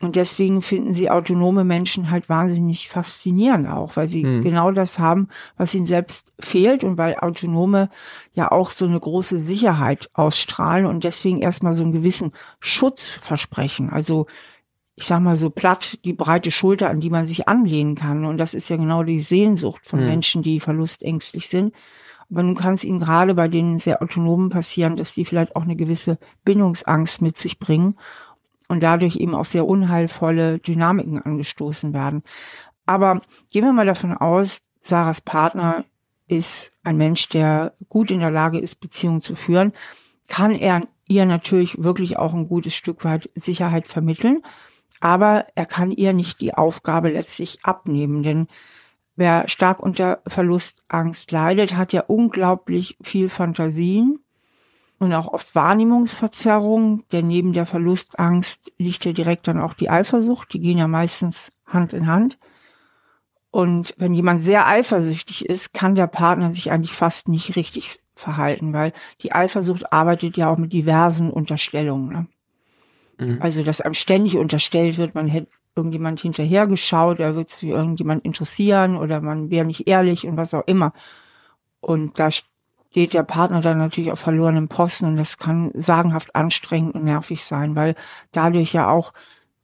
Und 0.00 0.16
deswegen 0.16 0.60
finden 0.60 0.92
sie 0.92 1.10
autonome 1.10 1.64
Menschen 1.64 2.10
halt 2.10 2.28
wahnsinnig 2.28 2.88
faszinierend 2.88 3.66
auch, 3.66 3.96
weil 3.96 4.08
sie 4.08 4.24
mhm. 4.24 4.42
genau 4.42 4.70
das 4.70 4.98
haben, 4.98 5.28
was 5.56 5.74
ihnen 5.74 5.86
selbst 5.86 6.32
fehlt 6.38 6.84
und 6.84 6.98
weil 6.98 7.16
Autonome 7.16 7.88
ja 8.34 8.52
auch 8.52 8.72
so 8.72 8.84
eine 8.84 9.00
große 9.00 9.38
Sicherheit 9.38 10.10
ausstrahlen 10.12 10.84
und 10.84 11.04
deswegen 11.04 11.40
erstmal 11.40 11.72
so 11.72 11.82
einen 11.82 11.92
gewissen 11.92 12.32
Schutz 12.60 13.18
versprechen. 13.22 13.88
Also 13.88 14.26
ich 14.96 15.06
sag 15.06 15.20
mal 15.20 15.36
so 15.36 15.48
platt, 15.48 15.98
die 16.04 16.14
breite 16.14 16.50
Schulter, 16.50 16.90
an 16.90 17.00
die 17.00 17.10
man 17.10 17.26
sich 17.26 17.48
anlehnen 17.48 17.94
kann. 17.94 18.24
Und 18.24 18.38
das 18.38 18.54
ist 18.54 18.68
ja 18.68 18.76
genau 18.76 19.02
die 19.02 19.20
Sehnsucht 19.20 19.86
von 19.86 20.00
mhm. 20.00 20.06
Menschen, 20.06 20.42
die 20.42 20.60
verlustängstlich 20.60 21.48
sind. 21.48 21.74
Aber 22.30 22.42
nun 22.42 22.56
kann 22.56 22.74
es 22.74 22.84
ihnen 22.84 23.00
gerade 23.00 23.34
bei 23.34 23.48
den 23.48 23.78
sehr 23.78 24.02
autonomen 24.02 24.48
passieren, 24.48 24.96
dass 24.96 25.14
die 25.14 25.24
vielleicht 25.24 25.54
auch 25.54 25.62
eine 25.62 25.76
gewisse 25.76 26.18
Bindungsangst 26.44 27.22
mit 27.22 27.36
sich 27.36 27.58
bringen 27.58 27.96
und 28.68 28.82
dadurch 28.82 29.16
eben 29.16 29.34
auch 29.34 29.44
sehr 29.44 29.66
unheilvolle 29.66 30.58
Dynamiken 30.58 31.22
angestoßen 31.22 31.92
werden. 31.92 32.22
Aber 32.84 33.20
gehen 33.50 33.64
wir 33.64 33.72
mal 33.72 33.86
davon 33.86 34.12
aus, 34.12 34.62
Sarahs 34.80 35.20
Partner 35.20 35.84
ist 36.28 36.72
ein 36.82 36.96
Mensch, 36.96 37.28
der 37.28 37.74
gut 37.88 38.10
in 38.10 38.20
der 38.20 38.30
Lage 38.30 38.58
ist, 38.58 38.76
Beziehungen 38.76 39.20
zu 39.20 39.34
führen, 39.34 39.72
kann 40.28 40.52
er 40.52 40.82
ihr 41.06 41.26
natürlich 41.26 41.82
wirklich 41.82 42.18
auch 42.18 42.34
ein 42.34 42.48
gutes 42.48 42.74
Stück 42.74 43.04
weit 43.04 43.30
Sicherheit 43.34 43.86
vermitteln. 43.86 44.42
Aber 45.00 45.46
er 45.54 45.66
kann 45.66 45.92
ihr 45.92 46.12
nicht 46.12 46.40
die 46.40 46.54
Aufgabe 46.54 47.10
letztlich 47.10 47.64
abnehmen, 47.64 48.22
denn 48.22 48.48
Wer 49.16 49.48
stark 49.48 49.82
unter 49.82 50.20
Verlustangst 50.26 51.32
leidet, 51.32 51.74
hat 51.74 51.92
ja 51.92 52.02
unglaublich 52.06 52.98
viel 53.02 53.30
Fantasien 53.30 54.20
und 54.98 55.12
auch 55.12 55.28
oft 55.28 55.54
Wahrnehmungsverzerrungen, 55.54 57.04
denn 57.12 57.26
neben 57.26 57.52
der 57.52 57.66
Verlustangst 57.66 58.72
liegt 58.78 59.04
ja 59.04 59.12
direkt 59.12 59.48
dann 59.48 59.60
auch 59.60 59.74
die 59.74 59.90
Eifersucht, 59.90 60.52
die 60.52 60.60
gehen 60.60 60.78
ja 60.78 60.86
meistens 60.86 61.52
Hand 61.66 61.92
in 61.92 62.06
Hand. 62.06 62.38
Und 63.50 63.94
wenn 63.96 64.12
jemand 64.12 64.42
sehr 64.42 64.66
eifersüchtig 64.66 65.46
ist, 65.46 65.72
kann 65.72 65.94
der 65.94 66.06
Partner 66.06 66.52
sich 66.52 66.70
eigentlich 66.70 66.92
fast 66.92 67.28
nicht 67.28 67.56
richtig 67.56 68.00
verhalten, 68.14 68.74
weil 68.74 68.92
die 69.22 69.32
Eifersucht 69.32 69.92
arbeitet 69.92 70.36
ja 70.36 70.50
auch 70.50 70.58
mit 70.58 70.74
diversen 70.74 71.30
Unterstellungen. 71.30 72.08
Ne? 72.08 72.26
Mhm. 73.18 73.38
Also, 73.40 73.62
dass 73.62 73.80
einem 73.80 73.94
ständig 73.94 74.36
unterstellt 74.36 74.98
wird, 74.98 75.14
man 75.14 75.26
hätte 75.26 75.48
irgendjemand 75.76 76.20
hinterhergeschaut, 76.20 77.20
er 77.20 77.36
wird 77.36 77.50
sich 77.50 77.68
irgendjemand 77.68 78.24
interessieren 78.24 78.96
oder 78.96 79.20
man 79.20 79.50
wäre 79.50 79.66
nicht 79.66 79.86
ehrlich 79.86 80.26
und 80.26 80.36
was 80.36 80.54
auch 80.54 80.66
immer. 80.66 80.92
Und 81.80 82.18
da 82.18 82.30
steht 82.30 83.12
der 83.12 83.22
Partner 83.22 83.60
dann 83.60 83.78
natürlich 83.78 84.10
auf 84.10 84.18
verlorenem 84.18 84.68
Posten 84.68 85.06
und 85.06 85.16
das 85.16 85.36
kann 85.36 85.70
sagenhaft 85.74 86.34
anstrengend 86.34 86.94
und 86.94 87.04
nervig 87.04 87.44
sein, 87.44 87.76
weil 87.76 87.94
dadurch 88.32 88.72
ja 88.72 88.88
auch 88.88 89.12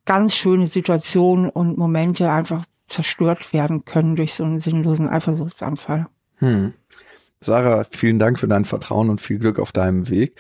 ganz 0.05 0.35
schöne 0.35 0.67
Situationen 0.67 1.49
und 1.49 1.79
Momente 1.79 2.31
einfach 2.31 2.65
zerstört 2.87 3.53
werden 3.53 3.85
können 3.85 4.17
durch 4.17 4.35
so 4.35 4.45
einen 4.45 4.61
sinnlosen 4.61 5.09
Eifersuchtsanfall. 5.09 6.09
Hm. 6.37 6.75
Sarah, 7.41 7.85
vielen 7.85 8.19
Dank 8.19 8.39
für 8.39 8.49
dein 8.49 8.65
Vertrauen 8.65 9.11
und 9.11 9.21
viel 9.21 9.39
Glück 9.39 9.59
auf 9.59 9.73
deinem 9.73 10.09
Weg. 10.09 10.37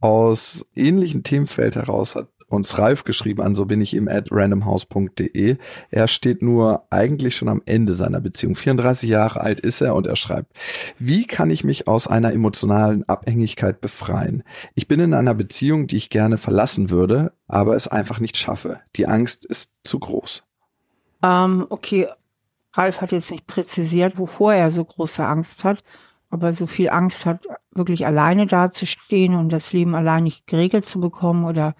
Aus 0.00 0.64
ähnlichen 0.74 1.22
Themenfeld 1.22 1.76
heraus 1.76 2.16
hat 2.16 2.28
uns 2.50 2.78
Ralf 2.78 3.04
geschrieben 3.04 3.42
an, 3.42 3.54
so 3.54 3.66
bin 3.66 3.80
ich 3.80 3.94
ihm 3.94 4.08
at 4.08 4.28
randomhouse.de. 4.30 5.56
Er 5.90 6.08
steht 6.08 6.42
nur 6.42 6.86
eigentlich 6.90 7.36
schon 7.36 7.48
am 7.48 7.62
Ende 7.66 7.94
seiner 7.94 8.20
Beziehung. 8.20 8.54
34 8.54 9.08
Jahre 9.08 9.40
alt 9.40 9.60
ist 9.60 9.80
er 9.80 9.94
und 9.94 10.06
er 10.06 10.16
schreibt, 10.16 10.52
wie 10.98 11.26
kann 11.26 11.50
ich 11.50 11.64
mich 11.64 11.88
aus 11.88 12.06
einer 12.06 12.32
emotionalen 12.32 13.08
Abhängigkeit 13.08 13.80
befreien? 13.80 14.42
Ich 14.74 14.88
bin 14.88 15.00
in 15.00 15.14
einer 15.14 15.34
Beziehung, 15.34 15.86
die 15.86 15.96
ich 15.96 16.10
gerne 16.10 16.38
verlassen 16.38 16.90
würde, 16.90 17.32
aber 17.48 17.76
es 17.76 17.88
einfach 17.88 18.20
nicht 18.20 18.36
schaffe. 18.36 18.80
Die 18.96 19.06
Angst 19.06 19.44
ist 19.44 19.70
zu 19.84 19.98
groß. 19.98 20.42
Ähm, 21.22 21.66
okay, 21.68 22.08
Ralf 22.74 23.00
hat 23.00 23.12
jetzt 23.12 23.30
nicht 23.30 23.46
präzisiert, 23.46 24.18
wovor 24.18 24.54
er 24.54 24.70
so 24.70 24.84
große 24.84 25.24
Angst 25.24 25.64
hat, 25.64 25.82
aber 26.30 26.52
so 26.54 26.66
viel 26.66 26.90
Angst 26.90 27.26
hat, 27.26 27.46
wirklich 27.72 28.06
alleine 28.06 28.46
dazustehen 28.46 29.34
und 29.34 29.50
das 29.50 29.72
Leben 29.72 29.94
allein 29.94 30.24
nicht 30.24 30.46
geregelt 30.46 30.84
zu 30.84 31.00
bekommen 31.00 31.44
oder 31.44 31.74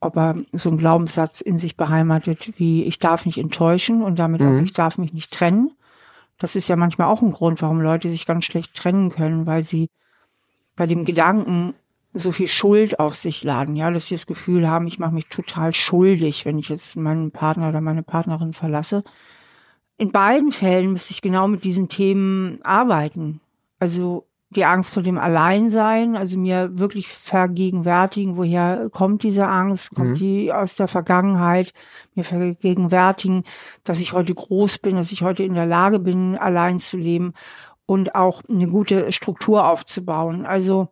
ob 0.00 0.16
er 0.16 0.36
so 0.52 0.68
einen 0.68 0.78
Glaubenssatz 0.78 1.40
in 1.40 1.58
sich 1.58 1.76
beheimatet 1.76 2.58
wie 2.58 2.84
ich 2.84 2.98
darf 2.98 3.26
nicht 3.26 3.38
enttäuschen 3.38 4.02
und 4.02 4.18
damit 4.18 4.40
mhm. 4.40 4.48
auch 4.58 4.62
ich 4.62 4.72
darf 4.72 4.98
mich 4.98 5.12
nicht 5.12 5.32
trennen. 5.32 5.72
Das 6.38 6.54
ist 6.54 6.68
ja 6.68 6.76
manchmal 6.76 7.08
auch 7.08 7.22
ein 7.22 7.30
Grund, 7.30 7.62
warum 7.62 7.80
Leute 7.80 8.10
sich 8.10 8.26
ganz 8.26 8.44
schlecht 8.44 8.74
trennen 8.74 9.10
können, 9.10 9.46
weil 9.46 9.64
sie 9.64 9.88
bei 10.76 10.86
dem 10.86 11.04
Gedanken 11.04 11.74
so 12.12 12.32
viel 12.32 12.48
Schuld 12.48 12.98
auf 12.98 13.14
sich 13.14 13.42
laden, 13.42 13.76
ja, 13.76 13.90
dass 13.90 14.06
sie 14.06 14.14
das 14.14 14.26
Gefühl 14.26 14.68
haben, 14.68 14.86
ich 14.86 14.98
mache 14.98 15.14
mich 15.14 15.28
total 15.28 15.74
schuldig, 15.74 16.44
wenn 16.44 16.58
ich 16.58 16.68
jetzt 16.68 16.96
meinen 16.96 17.30
Partner 17.30 17.68
oder 17.68 17.80
meine 17.80 18.02
Partnerin 18.02 18.52
verlasse. 18.52 19.04
In 19.98 20.12
beiden 20.12 20.52
Fällen 20.52 20.92
müsste 20.92 21.12
ich 21.12 21.22
genau 21.22 21.48
mit 21.48 21.64
diesen 21.64 21.88
Themen 21.88 22.60
arbeiten. 22.62 23.40
Also 23.78 24.26
die 24.50 24.64
Angst 24.64 24.94
vor 24.94 25.02
dem 25.02 25.18
Alleinsein, 25.18 26.16
also 26.16 26.38
mir 26.38 26.78
wirklich 26.78 27.08
vergegenwärtigen, 27.08 28.36
woher 28.36 28.88
kommt 28.92 29.24
diese 29.24 29.48
Angst, 29.48 29.94
kommt 29.94 30.10
mhm. 30.10 30.14
die 30.14 30.52
aus 30.52 30.76
der 30.76 30.86
Vergangenheit, 30.86 31.72
mir 32.14 32.22
vergegenwärtigen, 32.22 33.42
dass 33.82 34.00
ich 34.00 34.12
heute 34.12 34.34
groß 34.34 34.78
bin, 34.78 34.96
dass 34.96 35.10
ich 35.10 35.22
heute 35.22 35.42
in 35.42 35.54
der 35.54 35.66
Lage 35.66 35.98
bin, 35.98 36.36
allein 36.36 36.78
zu 36.78 36.96
leben 36.96 37.32
und 37.86 38.14
auch 38.14 38.42
eine 38.48 38.68
gute 38.68 39.10
Struktur 39.10 39.68
aufzubauen. 39.68 40.46
Also 40.46 40.88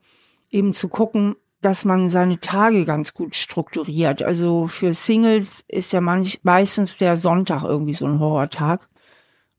eben 0.50 0.72
zu 0.72 0.88
gucken, 0.88 1.36
dass 1.60 1.84
man 1.84 2.10
seine 2.10 2.40
Tage 2.40 2.84
ganz 2.84 3.14
gut 3.14 3.36
strukturiert. 3.36 4.22
Also 4.22 4.66
für 4.66 4.94
Singles 4.94 5.64
ist 5.68 5.92
ja 5.92 6.00
manch, 6.00 6.40
meistens 6.42 6.98
der 6.98 7.16
Sonntag 7.16 7.62
irgendwie 7.62 7.94
so 7.94 8.06
ein 8.06 8.18
Horrortag, 8.18 8.88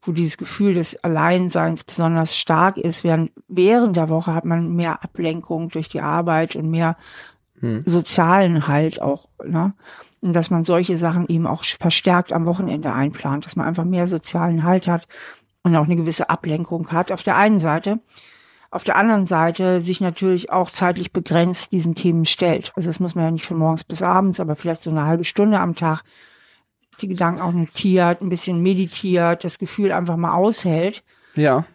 wo 0.05 0.11
dieses 0.11 0.37
Gefühl 0.37 0.73
des 0.73 1.03
Alleinseins 1.03 1.83
besonders 1.83 2.37
stark 2.37 2.77
ist. 2.77 3.03
Während, 3.03 3.31
während 3.47 3.97
der 3.97 4.09
Woche 4.09 4.33
hat 4.33 4.45
man 4.45 4.75
mehr 4.75 5.03
Ablenkung 5.03 5.69
durch 5.69 5.89
die 5.89 6.01
Arbeit 6.01 6.55
und 6.55 6.69
mehr 6.69 6.97
hm. 7.59 7.83
sozialen 7.85 8.67
Halt 8.67 9.01
auch. 9.01 9.29
Ne? 9.43 9.73
Und 10.21 10.35
dass 10.35 10.49
man 10.49 10.63
solche 10.63 10.97
Sachen 10.97 11.27
eben 11.27 11.47
auch 11.47 11.63
verstärkt 11.63 12.33
am 12.33 12.45
Wochenende 12.45 12.93
einplant, 12.93 13.45
dass 13.45 13.55
man 13.55 13.67
einfach 13.67 13.85
mehr 13.85 14.07
sozialen 14.07 14.63
Halt 14.63 14.87
hat 14.87 15.07
und 15.63 15.75
auch 15.75 15.85
eine 15.85 15.95
gewisse 15.95 16.29
Ablenkung 16.29 16.91
hat. 16.91 17.11
Auf 17.11 17.23
der 17.23 17.37
einen 17.37 17.59
Seite 17.59 17.99
auf 18.75 18.83
der 18.83 18.97
anderen 18.97 19.25
Seite 19.25 19.79
sich 19.79 20.01
natürlich 20.01 20.51
auch 20.51 20.69
zeitlich 20.69 21.13
begrenzt 21.13 21.71
diesen 21.71 21.95
Themen 21.95 22.25
stellt. 22.25 22.73
Also 22.75 22.89
das 22.89 22.99
muss 22.99 23.15
man 23.15 23.23
ja 23.23 23.31
nicht 23.31 23.45
von 23.45 23.57
morgens 23.57 23.85
bis 23.85 24.01
abends, 24.01 24.41
aber 24.41 24.57
vielleicht 24.57 24.81
so 24.81 24.89
eine 24.89 25.05
halbe 25.05 25.23
Stunde 25.23 25.61
am 25.61 25.75
Tag 25.75 26.03
die 27.01 27.07
Gedanken 27.07 27.41
auch 27.41 27.51
notiert, 27.51 28.21
ein 28.21 28.29
bisschen 28.29 28.61
meditiert, 28.61 29.43
das 29.43 29.59
Gefühl 29.59 29.91
einfach 29.91 30.17
mal 30.17 30.33
aushält. 30.33 31.03
Ja. 31.35 31.65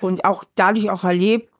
Und 0.00 0.24
auch 0.24 0.44
dadurch 0.54 0.90
auch 0.90 1.04
erlebt, 1.04 1.52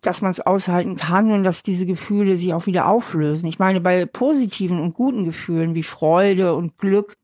dass 0.00 0.22
man 0.22 0.30
es 0.30 0.40
aushalten 0.40 0.96
kann 0.96 1.30
und 1.30 1.44
dass 1.44 1.62
diese 1.62 1.86
Gefühle 1.86 2.36
sich 2.36 2.52
auch 2.52 2.66
wieder 2.66 2.86
auflösen. 2.86 3.46
Ich 3.46 3.58
meine, 3.58 3.80
bei 3.80 4.06
positiven 4.06 4.80
und 4.80 4.94
guten 4.94 5.24
Gefühlen 5.24 5.74
wie 5.74 5.82
Freude 5.82 6.54
und 6.54 6.78
Glück 6.78 7.16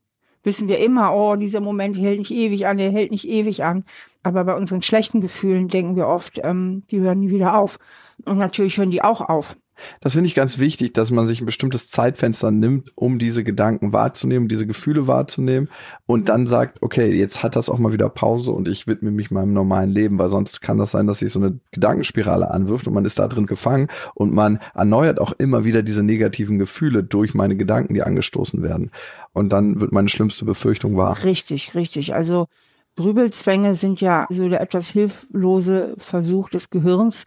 wissen 0.43 0.67
wir 0.67 0.79
immer, 0.79 1.13
oh, 1.13 1.35
dieser 1.35 1.59
Moment 1.59 1.97
hält 1.97 2.19
nicht 2.19 2.31
ewig 2.31 2.67
an, 2.67 2.77
der 2.77 2.91
hält 2.91 3.11
nicht 3.11 3.27
ewig 3.27 3.63
an. 3.63 3.83
Aber 4.23 4.43
bei 4.43 4.55
unseren 4.55 4.81
schlechten 4.81 5.21
Gefühlen 5.21 5.67
denken 5.67 5.95
wir 5.95 6.07
oft, 6.07 6.39
ähm, 6.43 6.83
die 6.89 6.99
hören 6.99 7.19
nie 7.19 7.29
wieder 7.29 7.57
auf. 7.59 7.77
Und 8.23 8.37
natürlich 8.37 8.77
hören 8.77 8.91
die 8.91 9.03
auch 9.03 9.21
auf. 9.21 9.57
Das 10.01 10.13
finde 10.13 10.27
ich 10.27 10.35
ganz 10.35 10.57
wichtig, 10.59 10.93
dass 10.93 11.11
man 11.11 11.27
sich 11.27 11.41
ein 11.41 11.45
bestimmtes 11.45 11.89
Zeitfenster 11.89 12.51
nimmt, 12.51 12.91
um 12.95 13.19
diese 13.19 13.43
Gedanken 13.43 13.93
wahrzunehmen, 13.93 14.47
diese 14.47 14.67
Gefühle 14.67 15.07
wahrzunehmen 15.07 15.69
und 16.05 16.29
dann 16.29 16.47
sagt, 16.47 16.81
okay, 16.81 17.11
jetzt 17.11 17.43
hat 17.43 17.55
das 17.55 17.69
auch 17.69 17.77
mal 17.77 17.93
wieder 17.93 18.09
Pause 18.09 18.51
und 18.51 18.67
ich 18.67 18.87
widme 18.87 19.11
mich 19.11 19.31
meinem 19.31 19.53
normalen 19.53 19.89
Leben, 19.89 20.17
weil 20.17 20.29
sonst 20.29 20.61
kann 20.61 20.77
das 20.77 20.91
sein, 20.91 21.07
dass 21.07 21.19
sich 21.19 21.31
so 21.31 21.39
eine 21.39 21.59
Gedankenspirale 21.71 22.49
anwirft 22.51 22.87
und 22.87 22.93
man 22.93 23.05
ist 23.05 23.19
da 23.19 23.27
drin 23.27 23.45
gefangen 23.45 23.87
und 24.13 24.33
man 24.33 24.59
erneuert 24.73 25.19
auch 25.19 25.33
immer 25.33 25.65
wieder 25.65 25.83
diese 25.83 26.03
negativen 26.03 26.59
Gefühle 26.59 27.03
durch 27.03 27.33
meine 27.33 27.55
Gedanken, 27.55 27.93
die 27.93 28.03
angestoßen 28.03 28.63
werden. 28.63 28.91
Und 29.33 29.49
dann 29.49 29.81
wird 29.81 29.91
meine 29.91 30.09
schlimmste 30.09 30.45
Befürchtung 30.45 30.97
wahr. 30.97 31.23
Richtig, 31.23 31.75
richtig. 31.75 32.13
Also 32.13 32.47
Grübelzwänge 32.95 33.75
sind 33.75 33.99
ja 33.99 34.25
so 34.29 34.47
der 34.47 34.61
etwas 34.61 34.87
hilflose 34.87 35.95
Versuch 35.97 36.49
des 36.49 36.69
Gehirns, 36.69 37.25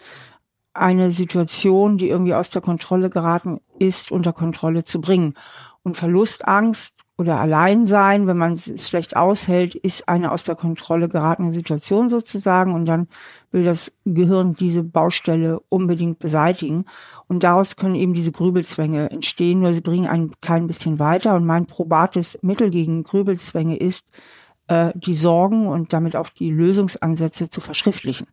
eine 0.81 1.11
Situation, 1.11 1.99
die 1.99 2.09
irgendwie 2.09 2.35
aus 2.35 2.51
der 2.51 2.63
Kontrolle 2.63 3.11
geraten 3.11 3.61
ist, 3.79 4.11
unter 4.11 4.33
Kontrolle 4.33 4.85
zu 4.85 5.01
bringen. 5.01 5.35
Und 5.83 5.97
Verlustangst 5.97 6.95
oder 7.17 7.41
Alleinsein, 7.41 8.29
wenn 8.29 8.37
man 8.39 8.53
es 8.53 8.89
schlecht 8.89 9.17
aushält, 9.17 9.75
ist 9.75 10.09
eine 10.09 10.31
aus 10.31 10.45
der 10.45 10.55
Kontrolle 10.55 11.09
geratene 11.09 11.51
Situation 11.51 12.11
sozusagen. 12.11 12.75
Und 12.75 12.87
dann 12.87 13.09
will 13.51 13.65
das 13.65 13.93
Gehirn 14.05 14.55
diese 14.55 14.85
Baustelle 14.85 15.61
unbedingt 15.69 16.21
beseitigen. 16.21 16.85
Und 17.27 17.43
daraus 17.43 17.77
können 17.77 17.97
eben 17.97 18.15
diese 18.15 18.33
Grübelzwänge 18.33 19.11
entstehen, 19.11 19.61
nur 19.61 19.75
sie 19.75 19.81
bringen 19.81 20.07
einen 20.07 20.33
kein 20.41 20.69
bisschen 20.69 20.99
weiter. 21.01 21.35
Und 21.35 21.45
mein 21.45 21.67
probates 21.67 22.39
Mittel 22.43 22.71
gegen 22.71 23.03
Grübelzwänge 23.03 23.77
ist, 23.77 24.07
äh, 24.69 24.93
die 24.95 25.15
Sorgen 25.15 25.67
und 25.67 25.93
damit 25.93 26.15
auch 26.15 26.29
die 26.29 26.51
Lösungsansätze 26.51 27.51
zu 27.51 27.61
verschriftlichen. 27.61 28.29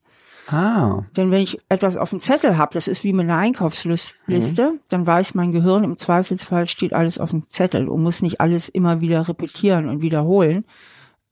Ah. 0.47 1.03
Denn 1.17 1.31
wenn 1.31 1.41
ich 1.41 1.59
etwas 1.69 1.97
auf 1.97 2.11
dem 2.11 2.19
Zettel 2.19 2.57
habe, 2.57 2.73
das 2.73 2.87
ist 2.87 3.03
wie 3.03 3.13
mit 3.13 3.25
einer 3.25 3.37
Einkaufsliste, 3.37 4.17
mhm. 4.27 4.79
dann 4.89 5.07
weiß 5.07 5.33
mein 5.33 5.51
Gehirn, 5.51 5.83
im 5.83 5.97
Zweifelsfall 5.97 6.67
steht 6.67 6.93
alles 6.93 7.17
auf 7.17 7.31
dem 7.31 7.49
Zettel 7.49 7.87
und 7.87 8.03
muss 8.03 8.21
nicht 8.21 8.41
alles 8.41 8.69
immer 8.69 9.01
wieder 9.01 9.27
repetieren 9.27 9.89
und 9.89 10.01
wiederholen. 10.01 10.65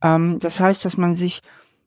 Ähm, 0.02 0.40
das 0.40 0.60
heißt, 0.60 0.84
dass 0.84 0.98
man 0.98 1.16
sich, 1.16 1.42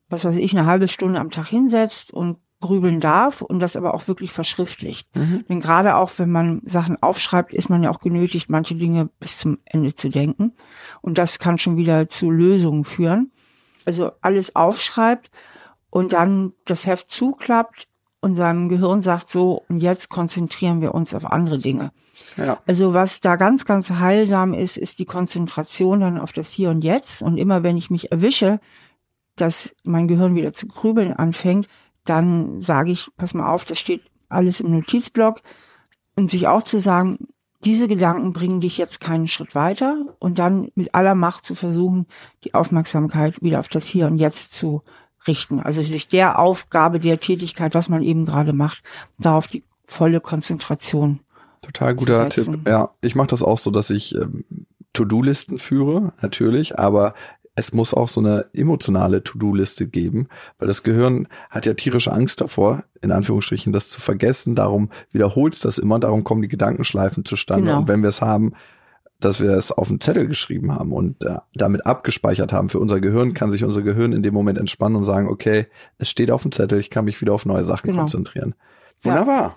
was 0.09 0.23
weiß 0.23 0.37
ich, 0.37 0.57
eine 0.57 0.67
halbe 0.67 0.87
Stunde 0.87 1.19
am 1.19 1.31
Tag 1.31 1.47
hinsetzt 1.47 2.13
und 2.13 2.37
grübeln 2.59 2.99
darf 2.99 3.41
und 3.41 3.59
das 3.59 3.75
aber 3.75 3.93
auch 3.93 4.07
wirklich 4.07 4.31
verschriftlicht. 4.31 5.15
Mhm. 5.15 5.45
Denn 5.47 5.59
gerade 5.59 5.95
auch, 5.95 6.11
wenn 6.17 6.31
man 6.31 6.61
Sachen 6.65 7.01
aufschreibt, 7.01 7.53
ist 7.53 7.69
man 7.69 7.83
ja 7.83 7.91
auch 7.91 7.99
genötigt, 7.99 8.49
manche 8.49 8.75
Dinge 8.75 9.09
bis 9.19 9.37
zum 9.37 9.59
Ende 9.65 9.93
zu 9.93 10.09
denken. 10.09 10.53
Und 11.01 11.17
das 11.17 11.39
kann 11.39 11.59
schon 11.59 11.77
wieder 11.77 12.07
zu 12.09 12.31
Lösungen 12.31 12.83
führen. 12.83 13.31
Also 13.85 14.11
alles 14.21 14.55
aufschreibt 14.55 15.29
und 15.97 16.13
dann 16.13 16.53
das 16.65 16.85
Heft 16.85 17.09
zuklappt 17.09 17.87
und 18.19 18.35
seinem 18.35 18.69
Gehirn 18.69 19.01
sagt 19.01 19.31
so, 19.31 19.63
und 19.67 19.79
jetzt 19.79 20.09
konzentrieren 20.09 20.79
wir 20.79 20.93
uns 20.93 21.15
auf 21.15 21.25
andere 21.25 21.57
Dinge. 21.57 21.91
Ja. 22.35 22.59
Also 22.67 22.93
was 22.93 23.19
da 23.19 23.35
ganz, 23.35 23.65
ganz 23.65 23.89
heilsam 23.89 24.53
ist, 24.53 24.77
ist 24.77 24.99
die 24.99 25.05
Konzentration 25.05 26.01
dann 26.01 26.19
auf 26.19 26.33
das 26.33 26.51
Hier 26.51 26.69
und 26.69 26.83
Jetzt. 26.83 27.23
Und 27.23 27.39
immer 27.39 27.63
wenn 27.63 27.77
ich 27.77 27.89
mich 27.89 28.11
erwische, 28.11 28.59
dass 29.37 29.75
mein 29.83 30.07
Gehirn 30.07 30.35
wieder 30.35 30.53
zu 30.53 30.67
grübeln 30.67 31.13
anfängt, 31.13 31.67
dann 32.05 32.61
sage 32.61 32.91
ich, 32.91 33.09
pass 33.17 33.33
mal 33.33 33.51
auf, 33.51 33.65
das 33.65 33.79
steht 33.79 34.03
alles 34.29 34.59
im 34.59 34.69
Notizblock. 34.69 35.41
Und 36.15 36.29
sich 36.29 36.47
auch 36.47 36.61
zu 36.61 36.79
sagen, 36.79 37.27
diese 37.63 37.87
Gedanken 37.87 38.33
bringen 38.33 38.61
dich 38.61 38.77
jetzt 38.77 38.99
keinen 38.99 39.27
Schritt 39.27 39.55
weiter 39.55 40.15
und 40.19 40.37
dann 40.37 40.69
mit 40.75 40.93
aller 40.93 41.15
Macht 41.15 41.43
zu 41.43 41.55
versuchen, 41.55 42.05
die 42.43 42.53
Aufmerksamkeit 42.53 43.41
wieder 43.41 43.57
auf 43.57 43.67
das 43.67 43.87
Hier 43.87 44.05
und 44.05 44.19
Jetzt 44.19 44.53
zu 44.53 44.83
richten. 45.25 45.59
Also 45.59 45.81
sich 45.81 46.07
der 46.07 46.39
Aufgabe, 46.39 46.99
der 46.99 47.19
Tätigkeit, 47.19 47.75
was 47.75 47.89
man 47.89 48.03
eben 48.03 48.25
gerade 48.25 48.53
macht, 48.53 48.83
darauf 49.17 49.47
die 49.47 49.63
volle 49.85 50.19
Konzentration. 50.19 51.19
Total 51.61 51.95
guter 51.95 52.29
Tipp. 52.29 52.59
Ja, 52.67 52.91
ich 53.01 53.15
mache 53.15 53.27
das 53.27 53.41
auch 53.41 53.57
so, 53.57 53.71
dass 53.71 53.89
ich 53.89 54.15
ähm, 54.15 54.45
To-Do-Listen 54.93 55.57
führe, 55.57 56.13
natürlich, 56.21 56.77
aber 56.77 57.13
es 57.57 57.73
muss 57.73 57.93
auch 57.93 58.07
so 58.07 58.21
eine 58.21 58.45
emotionale 58.53 59.23
To-Do-Liste 59.23 59.87
geben, 59.87 60.27
weil 60.59 60.67
das 60.67 60.83
Gehirn 60.83 61.27
hat 61.49 61.65
ja 61.65 61.73
tierische 61.73 62.11
Angst 62.11 62.39
davor, 62.39 62.83
in 63.01 63.11
Anführungsstrichen, 63.11 63.73
das 63.73 63.89
zu 63.89 63.99
vergessen. 63.99 64.53
Darum 64.53 64.89
wiederholt 65.11 65.55
es 65.55 65.61
das 65.61 65.79
immer, 65.79 65.99
darum 65.99 66.23
kommen 66.23 66.43
die 66.43 66.47
Gedankenschleifen 66.47 67.25
zustande. 67.25 67.65
Genau. 67.65 67.79
Und 67.79 67.87
wenn 67.87 68.03
wir 68.03 68.09
es 68.09 68.21
haben, 68.21 68.53
dass 69.19 69.39
wir 69.39 69.51
es 69.51 69.71
auf 69.71 69.87
den 69.87 69.99
Zettel 69.99 70.27
geschrieben 70.27 70.73
haben 70.73 70.91
und 70.91 71.23
äh, 71.23 71.37
damit 71.53 71.85
abgespeichert 71.85 72.53
haben 72.53 72.69
für 72.69 72.79
unser 72.79 72.99
Gehirn, 72.99 73.33
kann 73.33 73.51
sich 73.51 73.63
unser 73.63 73.81
Gehirn 73.81 74.13
in 74.13 74.23
dem 74.23 74.33
Moment 74.33 74.57
entspannen 74.57 74.95
und 74.95 75.05
sagen, 75.05 75.27
okay, 75.27 75.67
es 75.97 76.09
steht 76.09 76.31
auf 76.31 76.43
dem 76.43 76.51
Zettel, 76.51 76.79
ich 76.79 76.89
kann 76.89 77.05
mich 77.05 77.19
wieder 77.21 77.33
auf 77.33 77.45
neue 77.45 77.63
Sachen 77.63 77.87
genau. 77.87 78.01
konzentrieren. 78.01 78.55
Wunderbar. 79.01 79.41
Ja 79.41 79.55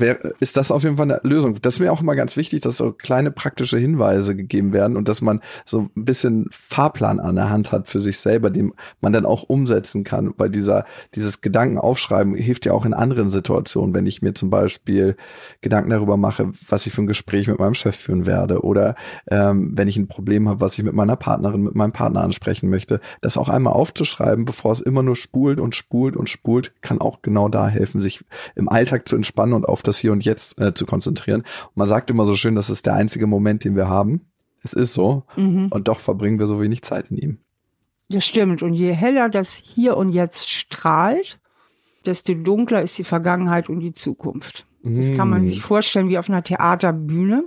wär, 0.00 0.18
ist 0.40 0.56
das 0.56 0.70
auf 0.70 0.82
jeden 0.82 0.96
Fall 0.96 1.10
eine 1.10 1.20
Lösung. 1.22 1.60
Das 1.60 1.74
ist 1.74 1.80
mir 1.80 1.92
auch 1.92 2.00
immer 2.00 2.16
ganz 2.16 2.36
wichtig, 2.36 2.60
dass 2.60 2.78
so 2.78 2.92
kleine 2.92 3.30
praktische 3.30 3.78
Hinweise 3.78 4.36
gegeben 4.36 4.72
werden 4.72 4.96
und 4.96 5.08
dass 5.08 5.20
man 5.20 5.40
so 5.64 5.88
ein 5.94 6.04
bisschen 6.04 6.46
Fahrplan 6.50 7.20
an 7.20 7.36
der 7.36 7.50
Hand 7.50 7.72
hat 7.72 7.88
für 7.88 8.00
sich 8.00 8.18
selber, 8.18 8.50
den 8.50 8.72
man 9.00 9.12
dann 9.12 9.26
auch 9.26 9.44
umsetzen 9.44 10.04
kann. 10.04 10.34
Weil 10.36 10.50
dieser, 10.50 10.84
dieses 11.14 11.40
Gedanken 11.40 11.78
aufschreiben 11.78 12.34
hilft 12.34 12.66
ja 12.66 12.72
auch 12.72 12.84
in 12.84 12.94
anderen 12.94 13.30
Situationen, 13.30 13.94
wenn 13.94 14.06
ich 14.06 14.22
mir 14.22 14.34
zum 14.34 14.50
Beispiel 14.50 15.16
Gedanken 15.60 15.90
darüber 15.90 16.16
mache, 16.16 16.52
was 16.68 16.86
ich 16.86 16.92
für 16.92 17.02
ein 17.02 17.06
Gespräch 17.06 17.46
mit 17.46 17.58
meinem 17.58 17.74
Chef 17.74 17.96
führen 17.96 18.26
werde 18.26 18.62
oder 18.62 18.94
ähm, 19.30 19.72
wenn 19.74 19.88
ich 19.88 19.96
ein 19.96 20.08
Problem 20.08 20.48
habe, 20.48 20.60
was 20.60 20.78
ich 20.78 20.84
mit 20.84 20.94
meiner 20.94 21.16
Partnerin, 21.16 21.62
mit 21.62 21.74
meinem 21.74 21.92
Partner 21.92 22.22
ansprechen 22.22 22.70
möchte, 22.70 23.00
das 23.20 23.36
auch 23.36 23.48
einmal 23.48 23.72
aufzuschreiben, 23.72 24.44
bevor 24.44 24.72
es 24.72 24.80
immer 24.80 25.02
nur 25.02 25.16
spult 25.16 25.60
und 25.60 25.74
spult 25.74 26.16
und 26.16 26.28
spult, 26.28 26.72
kann 26.80 27.00
auch 27.00 27.22
genau 27.22 27.48
da 27.48 27.68
helfen, 27.68 28.02
sich 28.02 28.24
im 28.54 28.68
Alltag 28.68 29.08
zu 29.08 29.16
entspannen 29.16 29.54
und 29.54 29.66
auf 29.66 29.82
das 29.86 29.98
Hier 29.98 30.12
und 30.12 30.24
Jetzt 30.24 30.60
äh, 30.60 30.74
zu 30.74 30.86
konzentrieren. 30.86 31.40
Und 31.40 31.76
man 31.76 31.88
sagt 31.88 32.10
immer 32.10 32.26
so 32.26 32.34
schön, 32.34 32.54
das 32.54 32.70
ist 32.70 32.86
der 32.86 32.94
einzige 32.94 33.26
Moment, 33.26 33.64
den 33.64 33.76
wir 33.76 33.88
haben. 33.88 34.26
Es 34.62 34.72
ist 34.72 34.92
so. 34.92 35.24
Mhm. 35.36 35.68
Und 35.70 35.88
doch 35.88 36.00
verbringen 36.00 36.38
wir 36.38 36.46
so 36.46 36.60
wenig 36.60 36.82
Zeit 36.82 37.10
in 37.10 37.18
ihm. 37.18 37.38
Das 38.08 38.24
stimmt. 38.24 38.62
Und 38.62 38.74
je 38.74 38.92
heller 38.92 39.28
das 39.28 39.54
Hier 39.54 39.96
und 39.96 40.12
Jetzt 40.12 40.48
strahlt, 40.48 41.38
desto 42.04 42.34
dunkler 42.34 42.82
ist 42.82 42.96
die 42.98 43.04
Vergangenheit 43.04 43.68
und 43.68 43.80
die 43.80 43.92
Zukunft. 43.92 44.66
Das 44.94 45.12
kann 45.16 45.28
man 45.28 45.42
mm. 45.42 45.46
sich 45.48 45.62
vorstellen 45.62 46.08
wie 46.08 46.18
auf 46.18 46.28
einer 46.28 46.44
Theaterbühne, 46.44 47.44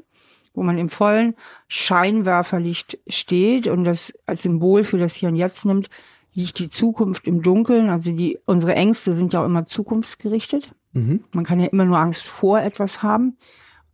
wo 0.53 0.61
man 0.61 0.77
im 0.77 0.89
vollen 0.89 1.35
Scheinwerferlicht 1.69 2.99
steht 3.07 3.67
und 3.67 3.85
das 3.85 4.13
als 4.25 4.43
Symbol 4.43 4.83
für 4.83 4.97
das 4.97 5.15
Hier 5.15 5.29
und 5.29 5.37
Jetzt 5.37 5.63
nimmt, 5.63 5.89
liegt 6.33 6.59
die 6.59 6.69
Zukunft 6.69 7.27
im 7.27 7.41
Dunkeln. 7.41 7.89
Also 7.89 8.11
die, 8.11 8.39
unsere 8.45 8.75
Ängste 8.75 9.13
sind 9.13 9.33
ja 9.33 9.41
auch 9.41 9.45
immer 9.45 9.65
zukunftsgerichtet. 9.65 10.73
Mhm. 10.93 11.23
Man 11.31 11.45
kann 11.45 11.59
ja 11.59 11.67
immer 11.67 11.85
nur 11.85 11.99
Angst 11.99 12.27
vor 12.27 12.59
etwas 12.59 13.03
haben. 13.03 13.37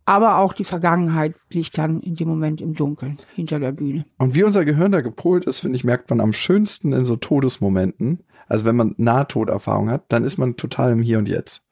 Aber 0.08 0.38
auch 0.38 0.52
die 0.52 0.64
Vergangenheit 0.64 1.34
liegt 1.50 1.76
dann 1.78 2.00
in 2.00 2.14
dem 2.14 2.28
Moment 2.28 2.60
im 2.60 2.74
Dunkeln 2.74 3.18
hinter 3.34 3.58
der 3.58 3.72
Bühne. 3.72 4.06
Und 4.18 4.36
wie 4.36 4.44
unser 4.44 4.64
Gehirn 4.64 4.92
da 4.92 5.00
gepolt 5.00 5.44
ist, 5.44 5.58
finde 5.58 5.76
ich, 5.76 5.82
merkt 5.82 6.10
man 6.10 6.20
am 6.20 6.32
schönsten 6.32 6.92
in 6.92 7.04
so 7.04 7.16
Todesmomenten. 7.16 8.20
Also 8.46 8.64
wenn 8.64 8.76
man 8.76 8.94
Nahtoderfahrung 8.98 9.90
hat, 9.90 10.04
dann 10.08 10.22
ist 10.22 10.38
man 10.38 10.56
total 10.56 10.92
im 10.92 11.02
Hier 11.02 11.18
und 11.18 11.28
Jetzt. 11.28 11.65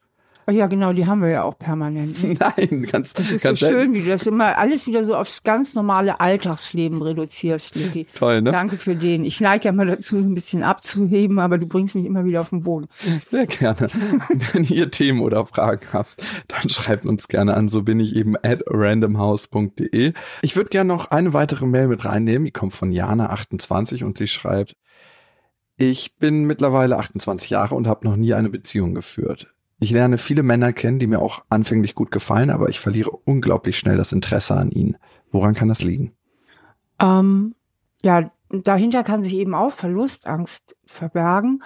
Ja, 0.47 0.67
genau, 0.67 0.93
die 0.93 1.07
haben 1.07 1.21
wir 1.21 1.29
ja 1.29 1.43
auch 1.43 1.57
permanent. 1.57 2.17
Nein, 2.39 2.83
ganz 2.83 3.13
Das 3.13 3.31
ist 3.31 3.43
ganz 3.43 3.59
so 3.59 3.67
schön, 3.67 3.93
wie 3.93 4.01
du 4.01 4.07
das 4.07 4.27
immer 4.27 4.57
alles 4.57 4.85
wieder 4.85 5.03
so 5.03 5.15
aufs 5.15 5.43
ganz 5.43 5.73
normale 5.73 6.19
Alltagsleben 6.19 7.01
reduzierst, 7.01 7.75
Luki. 7.75 8.05
Toll, 8.13 8.41
ne? 8.41 8.51
Danke 8.51 8.77
für 8.77 8.95
den. 8.95 9.25
Ich 9.25 9.41
neige 9.41 9.65
ja 9.65 9.71
mal 9.71 9.87
dazu, 9.87 10.21
so 10.21 10.27
ein 10.27 10.35
bisschen 10.35 10.61
abzuheben, 10.61 11.39
aber 11.39 11.57
du 11.57 11.65
bringst 11.65 11.95
mich 11.95 12.05
immer 12.05 12.25
wieder 12.25 12.41
auf 12.41 12.49
den 12.49 12.61
Boden. 12.61 12.87
Sehr 13.31 13.47
gerne. 13.47 13.87
Wenn 14.53 14.63
ihr 14.65 14.91
Themen 14.91 15.21
oder 15.21 15.45
Fragen 15.45 15.87
habt, 15.93 16.15
dann 16.47 16.69
schreibt 16.69 17.05
uns 17.05 17.27
gerne 17.27 17.55
an. 17.55 17.67
So 17.67 17.81
bin 17.81 17.99
ich 17.99 18.15
eben 18.15 18.35
at 18.35 18.61
randomhouse.de. 18.67 20.13
Ich 20.43 20.55
würde 20.55 20.69
gerne 20.69 20.87
noch 20.87 21.09
eine 21.09 21.33
weitere 21.33 21.65
Mail 21.65 21.87
mit 21.87 22.05
reinnehmen. 22.05 22.45
Die 22.45 22.51
kommt 22.51 22.73
von 22.73 22.91
Jana28 22.91 24.03
und 24.03 24.17
sie 24.17 24.27
schreibt, 24.27 24.75
ich 25.77 26.15
bin 26.15 26.45
mittlerweile 26.45 26.97
28 26.97 27.49
Jahre 27.49 27.75
und 27.75 27.87
habe 27.87 28.07
noch 28.07 28.15
nie 28.15 28.33
eine 28.33 28.49
Beziehung 28.49 28.93
geführt. 28.93 29.54
Ich 29.79 29.91
lerne 29.91 30.17
viele 30.17 30.43
Männer 30.43 30.71
kennen, 30.73 30.99
die 30.99 31.07
mir 31.07 31.19
auch 31.19 31.43
anfänglich 31.49 31.95
gut 31.95 32.11
gefallen, 32.11 32.49
aber 32.49 32.69
ich 32.69 32.79
verliere 32.79 33.11
unglaublich 33.11 33.77
schnell 33.77 33.97
das 33.97 34.13
Interesse 34.13 34.55
an 34.55 34.71
ihnen. 34.71 34.97
Woran 35.31 35.53
kann 35.53 35.67
das 35.67 35.83
liegen? 35.83 36.13
Ähm, 36.99 37.55
ja, 38.01 38.31
dahinter 38.49 39.03
kann 39.03 39.21
sich 39.23 39.33
eben 39.33 39.53
auch 39.53 39.71
Verlustangst 39.73 40.75
verbergen, 40.85 41.61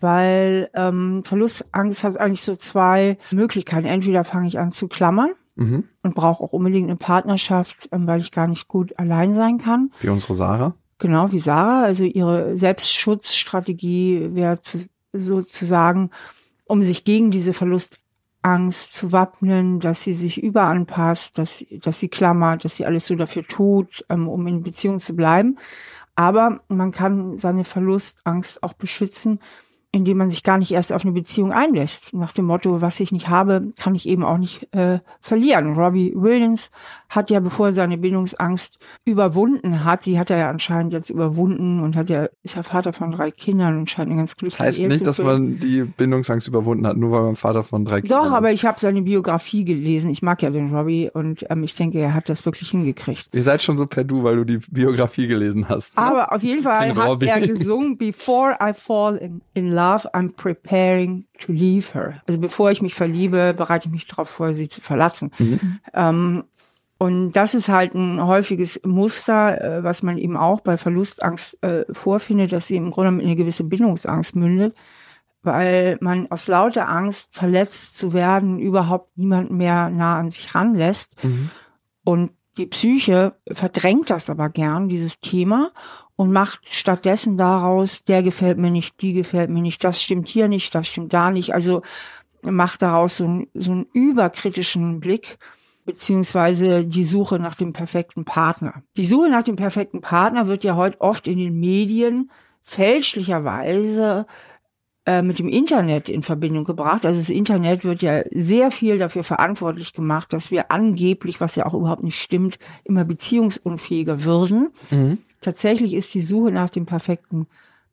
weil 0.00 0.70
ähm, 0.74 1.22
Verlustangst 1.24 2.04
hat 2.04 2.16
eigentlich 2.16 2.42
so 2.42 2.54
zwei 2.54 3.18
Möglichkeiten. 3.32 3.86
Entweder 3.86 4.22
fange 4.22 4.46
ich 4.46 4.58
an 4.58 4.70
zu 4.70 4.86
klammern 4.88 5.30
Mhm. 5.56 5.88
und 6.04 6.14
brauche 6.14 6.44
auch 6.44 6.52
unbedingt 6.52 6.88
eine 6.88 6.94
Partnerschaft, 6.96 7.88
ähm, 7.90 8.06
weil 8.06 8.20
ich 8.20 8.30
gar 8.30 8.46
nicht 8.46 8.68
gut 8.68 8.96
allein 8.96 9.34
sein 9.34 9.58
kann. 9.58 9.90
Wie 10.00 10.08
unsere 10.08 10.36
Sarah? 10.36 10.76
Genau 10.98 11.32
wie 11.32 11.40
Sarah, 11.40 11.82
also 11.82 12.04
ihre 12.04 12.56
Selbstschutzstrategie 12.56 14.34
wäre 14.34 14.60
zu, 14.60 14.78
sozusagen, 15.12 16.10
um 16.68 16.82
sich 16.82 17.02
gegen 17.02 17.30
diese 17.30 17.52
Verlustangst 17.52 18.92
zu 18.92 19.10
wappnen, 19.10 19.80
dass 19.80 20.02
sie 20.02 20.14
sich 20.14 20.42
überanpasst, 20.42 21.38
dass, 21.38 21.64
dass 21.70 21.98
sie 21.98 22.08
klammert, 22.08 22.64
dass 22.64 22.76
sie 22.76 22.86
alles 22.86 23.06
so 23.06 23.16
dafür 23.16 23.44
tut, 23.46 24.04
ähm, 24.08 24.28
um 24.28 24.46
in 24.46 24.62
Beziehung 24.62 25.00
zu 25.00 25.16
bleiben. 25.16 25.58
Aber 26.14 26.60
man 26.68 26.92
kann 26.92 27.38
seine 27.38 27.64
Verlustangst 27.64 28.62
auch 28.62 28.74
beschützen, 28.74 29.40
indem 29.90 30.18
man 30.18 30.28
sich 30.30 30.42
gar 30.42 30.58
nicht 30.58 30.70
erst 30.70 30.92
auf 30.92 31.02
eine 31.04 31.12
Beziehung 31.12 31.50
einlässt. 31.50 32.12
Nach 32.12 32.32
dem 32.32 32.44
Motto, 32.44 32.82
was 32.82 33.00
ich 33.00 33.10
nicht 33.10 33.28
habe, 33.30 33.72
kann 33.78 33.94
ich 33.94 34.06
eben 34.06 34.22
auch 34.22 34.36
nicht 34.36 34.72
äh, 34.74 34.98
verlieren. 35.18 35.74
Robbie 35.74 36.12
Williams 36.14 36.70
hat 37.08 37.30
ja, 37.30 37.40
bevor 37.40 37.68
er 37.68 37.72
seine 37.72 37.96
Bindungsangst 37.96 38.78
überwunden 39.06 39.84
hat, 39.84 40.04
die 40.04 40.18
hat 40.18 40.28
er 40.28 40.36
ja 40.36 40.50
anscheinend 40.50 40.92
jetzt 40.92 41.08
überwunden 41.08 41.82
und 41.82 41.96
hat 41.96 42.10
ja, 42.10 42.28
ist 42.42 42.56
ja 42.56 42.62
Vater 42.62 42.92
von 42.92 43.12
drei 43.12 43.30
Kindern 43.30 43.78
und 43.78 43.88
scheint 43.88 44.10
eine 44.10 44.18
ganz 44.18 44.36
glückliche 44.36 44.58
Das 44.58 44.66
heißt 44.66 44.80
Ehe 44.80 44.88
nicht, 44.88 45.06
dass 45.06 45.18
man 45.18 45.58
die 45.58 45.84
Bindungsangst 45.84 46.46
überwunden 46.46 46.86
hat, 46.86 46.98
nur 46.98 47.10
weil 47.10 47.22
man 47.22 47.36
Vater 47.36 47.62
von 47.62 47.86
drei 47.86 48.02
Kindern 48.02 48.20
Doch, 48.20 48.26
ist. 48.26 48.32
aber 48.34 48.52
ich 48.52 48.66
habe 48.66 48.78
seine 48.78 49.00
Biografie 49.00 49.64
gelesen. 49.64 50.10
Ich 50.10 50.20
mag 50.20 50.42
ja 50.42 50.50
den 50.50 50.74
Robbie 50.74 51.08
und 51.10 51.46
ähm, 51.48 51.64
ich 51.64 51.74
denke, 51.74 51.98
er 51.98 52.12
hat 52.12 52.28
das 52.28 52.44
wirklich 52.44 52.70
hingekriegt. 52.70 53.30
Ihr 53.32 53.42
seid 53.42 53.62
schon 53.62 53.78
so 53.78 53.86
per 53.86 54.04
Du, 54.04 54.22
weil 54.22 54.36
du 54.36 54.44
die 54.44 54.58
Biografie 54.70 55.28
gelesen 55.28 55.66
hast. 55.70 55.96
ne? 55.96 56.02
Aber 56.02 56.32
auf 56.32 56.42
jeden 56.42 56.62
Fall 56.62 56.94
hat 56.94 57.22
er 57.22 57.40
gesungen, 57.46 57.96
Before 57.96 58.58
I 58.62 58.74
fall 58.74 59.16
in, 59.16 59.40
in 59.54 59.70
love, 59.70 59.77
I'm 59.78 60.32
preparing 60.32 61.26
to 61.40 61.52
leave 61.52 61.94
her. 61.94 62.22
Also 62.26 62.40
bevor 62.40 62.70
ich 62.70 62.82
mich 62.82 62.94
verliebe, 62.94 63.54
bereite 63.56 63.86
ich 63.88 63.92
mich 63.92 64.06
darauf 64.06 64.28
vor, 64.28 64.54
sie 64.54 64.68
zu 64.68 64.80
verlassen. 64.80 65.30
Mhm. 65.38 65.80
Ähm, 65.94 66.44
und 66.98 67.32
das 67.32 67.54
ist 67.54 67.68
halt 67.68 67.94
ein 67.94 68.24
häufiges 68.24 68.80
Muster, 68.84 69.60
äh, 69.60 69.84
was 69.84 70.02
man 70.02 70.18
eben 70.18 70.36
auch 70.36 70.60
bei 70.60 70.76
Verlustangst 70.76 71.62
äh, 71.62 71.84
vorfindet, 71.92 72.52
dass 72.52 72.66
sie 72.66 72.76
im 72.76 72.90
Grunde 72.90 73.22
in 73.22 73.28
eine 73.28 73.36
gewisse 73.36 73.62
Bindungsangst 73.62 74.34
mündet, 74.34 74.76
weil 75.42 75.96
man 76.00 76.28
aus 76.30 76.48
lauter 76.48 76.88
Angst, 76.88 77.32
verletzt 77.32 77.96
zu 77.96 78.12
werden, 78.12 78.58
überhaupt 78.58 79.16
niemanden 79.16 79.56
mehr 79.56 79.90
nah 79.90 80.18
an 80.18 80.30
sich 80.30 80.54
ranlässt. 80.54 81.22
Mhm. 81.22 81.50
Und 82.02 82.30
die 82.56 82.66
Psyche 82.66 83.34
verdrängt 83.52 84.10
das 84.10 84.28
aber 84.28 84.48
gern, 84.48 84.88
dieses 84.88 85.20
Thema, 85.20 85.70
und 86.18 86.32
macht 86.32 86.60
stattdessen 86.68 87.38
daraus, 87.38 88.02
der 88.02 88.24
gefällt 88.24 88.58
mir 88.58 88.72
nicht, 88.72 89.00
die 89.02 89.12
gefällt 89.12 89.50
mir 89.50 89.62
nicht, 89.62 89.84
das 89.84 90.02
stimmt 90.02 90.26
hier 90.26 90.48
nicht, 90.48 90.74
das 90.74 90.88
stimmt 90.88 91.12
da 91.12 91.30
nicht. 91.30 91.54
Also 91.54 91.82
macht 92.42 92.82
daraus 92.82 93.18
so, 93.18 93.24
einen- 93.24 93.46
so 93.54 93.70
einen 93.70 93.86
überkritischen 93.92 94.98
Blick, 94.98 95.38
beziehungsweise 95.84 96.84
die 96.84 97.04
Suche 97.04 97.38
nach 97.38 97.54
dem 97.54 97.72
perfekten 97.72 98.24
Partner. 98.24 98.82
Die 98.96 99.06
Suche 99.06 99.30
nach 99.30 99.44
dem 99.44 99.54
perfekten 99.54 100.00
Partner 100.00 100.48
wird 100.48 100.64
ja 100.64 100.74
heute 100.74 101.00
oft 101.00 101.28
in 101.28 101.38
den 101.38 101.58
Medien 101.60 102.32
fälschlicherweise 102.64 104.26
äh, 105.06 105.22
mit 105.22 105.38
dem 105.38 105.48
Internet 105.48 106.08
in 106.08 106.22
Verbindung 106.22 106.64
gebracht. 106.64 107.06
Also 107.06 107.18
das 107.18 107.30
Internet 107.30 107.84
wird 107.84 108.02
ja 108.02 108.22
sehr 108.30 108.70
viel 108.70 108.98
dafür 108.98 109.22
verantwortlich 109.24 109.92
gemacht, 109.94 110.32
dass 110.32 110.50
wir 110.50 110.70
angeblich, 110.70 111.40
was 111.40 111.54
ja 111.56 111.64
auch 111.64 111.74
überhaupt 111.74 112.02
nicht 112.02 112.20
stimmt, 112.20 112.58
immer 112.84 113.04
beziehungsunfähiger 113.04 114.24
würden. 114.24 114.70
Mhm. 114.90 115.18
Tatsächlich 115.40 115.94
ist 115.94 116.14
die 116.14 116.22
Suche 116.22 116.50
nach 116.50 116.70
dem 116.70 116.86
perfekten 116.86 117.46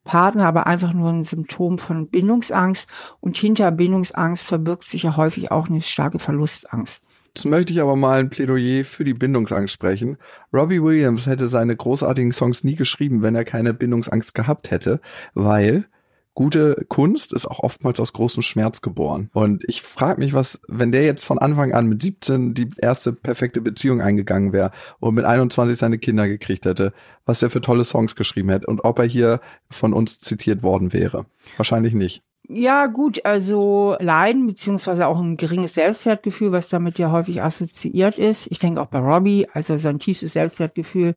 Partner 0.04 0.46
aber 0.46 0.66
einfach 0.66 0.92
nur 0.92 1.10
ein 1.10 1.24
Symptom 1.24 1.78
von 1.78 2.08
Bindungsangst 2.08 2.88
und 3.20 3.36
hinter 3.36 3.70
Bindungsangst 3.72 4.44
verbirgt 4.44 4.84
sich 4.84 5.02
ja 5.02 5.16
häufig 5.16 5.50
auch 5.50 5.68
eine 5.68 5.82
starke 5.82 6.18
Verlustangst. 6.18 7.02
Jetzt 7.34 7.44
möchte 7.44 7.72
ich 7.74 7.82
aber 7.82 7.96
mal 7.96 8.20
ein 8.20 8.30
Plädoyer 8.30 8.84
für 8.84 9.04
die 9.04 9.12
Bindungsangst 9.12 9.74
sprechen. 9.74 10.16
Robbie 10.54 10.82
Williams 10.82 11.26
hätte 11.26 11.48
seine 11.48 11.76
großartigen 11.76 12.32
Songs 12.32 12.64
nie 12.64 12.76
geschrieben, 12.76 13.20
wenn 13.20 13.34
er 13.34 13.44
keine 13.44 13.74
Bindungsangst 13.74 14.32
gehabt 14.32 14.70
hätte, 14.70 15.00
weil 15.34 15.86
gute 16.36 16.84
Kunst 16.88 17.32
ist 17.32 17.46
auch 17.46 17.60
oftmals 17.60 17.98
aus 17.98 18.12
großem 18.12 18.42
Schmerz 18.42 18.82
geboren. 18.82 19.30
Und 19.32 19.64
ich 19.66 19.82
frage 19.82 20.20
mich, 20.20 20.34
was, 20.34 20.60
wenn 20.68 20.92
der 20.92 21.02
jetzt 21.02 21.24
von 21.24 21.38
Anfang 21.38 21.72
an 21.72 21.86
mit 21.86 22.02
17 22.02 22.54
die 22.54 22.70
erste 22.80 23.12
perfekte 23.12 23.60
Beziehung 23.60 24.00
eingegangen 24.00 24.52
wäre 24.52 24.70
und 25.00 25.14
mit 25.14 25.24
21 25.24 25.76
seine 25.76 25.98
Kinder 25.98 26.28
gekriegt 26.28 26.66
hätte, 26.66 26.92
was 27.24 27.42
er 27.42 27.50
für 27.50 27.62
tolle 27.62 27.84
Songs 27.84 28.14
geschrieben 28.14 28.50
hätte 28.50 28.66
und 28.66 28.84
ob 28.84 28.98
er 28.98 29.06
hier 29.06 29.40
von 29.70 29.94
uns 29.94 30.20
zitiert 30.20 30.62
worden 30.62 30.92
wäre. 30.92 31.24
Wahrscheinlich 31.56 31.94
nicht. 31.94 32.22
Ja, 32.48 32.86
gut, 32.86 33.24
also 33.24 33.96
Leiden 33.98 34.46
beziehungsweise 34.46 35.06
auch 35.08 35.18
ein 35.18 35.38
geringes 35.38 35.74
Selbstwertgefühl, 35.74 36.52
was 36.52 36.68
damit 36.68 36.98
ja 36.98 37.10
häufig 37.10 37.42
assoziiert 37.42 38.18
ist. 38.18 38.46
Ich 38.50 38.58
denke 38.60 38.80
auch 38.80 38.86
bei 38.86 39.00
Robbie, 39.00 39.48
also 39.52 39.78
sein 39.78 39.98
tiefstes 39.98 40.34
Selbstwertgefühl 40.34 41.14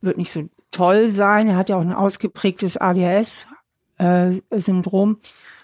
wird 0.00 0.16
nicht 0.16 0.32
so 0.32 0.48
toll 0.70 1.10
sein. 1.10 1.48
Er 1.48 1.56
hat 1.56 1.68
ja 1.68 1.76
auch 1.76 1.82
ein 1.82 1.92
ausgeprägtes 1.92 2.78
ADHS-Syndrom. 3.98 5.18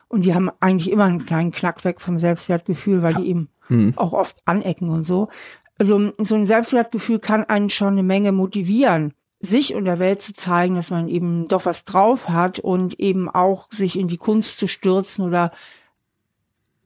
und 0.09 0.25
die 0.25 0.35
haben 0.35 0.51
eigentlich 0.61 0.91
immer 0.91 1.05
einen 1.05 1.25
kleinen 1.25 1.53
Knack 1.53 1.85
weg 1.85 2.01
vom 2.01 2.19
Selbstwertgefühl, 2.19 3.03
weil 3.03 3.15
die 3.15 3.29
eben 3.29 3.49
Hm. 3.69 3.95
auch 3.97 4.13
oft 4.13 4.43
anecken 4.45 4.91
und 4.91 5.05
so. 5.05 5.29
Also 5.79 6.13
so 6.19 6.35
ein 6.35 6.47
Selbstwertgefühl 6.47 7.19
kann 7.19 7.45
einen 7.45 7.71
schon 7.71 7.93
eine 7.95 8.03
Menge 8.03 8.33
motivieren, 8.33 9.15
sich 9.41 9.75
und 9.75 9.85
der 9.85 9.99
Welt 9.99 10.21
zu 10.21 10.33
zeigen, 10.35 10.75
dass 10.75 10.91
man 10.91 11.09
eben 11.09 11.49
doch 11.49 11.65
was 11.65 11.85
drauf 11.85 12.29
hat 12.29 12.59
und 12.59 13.01
eben 13.01 13.29
auch 13.31 13.69
sich 13.73 13.99
in 13.99 14.09
die 14.09 14.19
Kunst 14.19 14.59
zu 14.59 14.67
stürzen 14.69 15.25
oder 15.25 15.51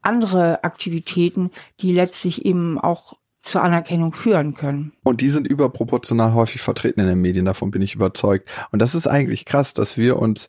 andere 0.03 0.63
Aktivitäten, 0.65 1.51
die 1.81 1.93
letztlich 1.93 2.47
eben 2.47 2.79
auch 2.79 3.15
zur 3.43 3.63
Anerkennung 3.63 4.13
führen 4.13 4.55
können. 4.55 4.93
Und 5.05 5.21
die 5.21 5.31
sind 5.31 5.47
überproportional 5.47 6.35
häufig 6.35 6.61
vertreten 6.61 7.01
in 7.01 7.07
den 7.07 7.21
Medien, 7.21 7.45
davon 7.45 7.71
bin 7.71 7.83
ich 7.83 7.95
überzeugt. 7.95 8.49
Und 8.71 8.81
das 8.81 8.95
ist 8.95 9.07
eigentlich 9.07 9.45
krass, 9.45 9.75
dass 9.75 9.97
wir 9.97 10.19
uns 10.19 10.49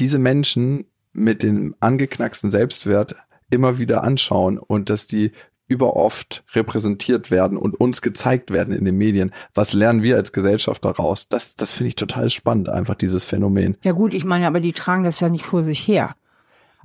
diese 0.00 0.18
Menschen 0.18 0.86
mit 1.12 1.42
dem 1.42 1.74
angeknacksten 1.80 2.50
Selbstwert 2.50 3.16
immer 3.50 3.78
wieder 3.78 4.04
anschauen 4.04 4.58
und 4.58 4.90
dass 4.90 5.06
die 5.06 5.32
überoft 5.66 6.44
repräsentiert 6.54 7.30
werden 7.30 7.58
und 7.58 7.78
uns 7.78 8.00
gezeigt 8.00 8.50
werden 8.50 8.72
in 8.72 8.84
den 8.86 8.96
Medien. 8.96 9.32
Was 9.52 9.74
lernen 9.74 10.02
wir 10.02 10.16
als 10.16 10.32
Gesellschaft 10.32 10.84
daraus? 10.84 11.28
Das, 11.28 11.56
das 11.56 11.72
finde 11.72 11.88
ich 11.88 11.96
total 11.96 12.30
spannend, 12.30 12.70
einfach 12.70 12.94
dieses 12.94 13.24
Phänomen. 13.24 13.76
Ja 13.82 13.92
gut, 13.92 14.14
ich 14.14 14.24
meine, 14.24 14.46
aber 14.46 14.60
die 14.60 14.72
tragen 14.72 15.04
das 15.04 15.20
ja 15.20 15.28
nicht 15.28 15.44
vor 15.44 15.64
sich 15.64 15.86
her. 15.86 16.14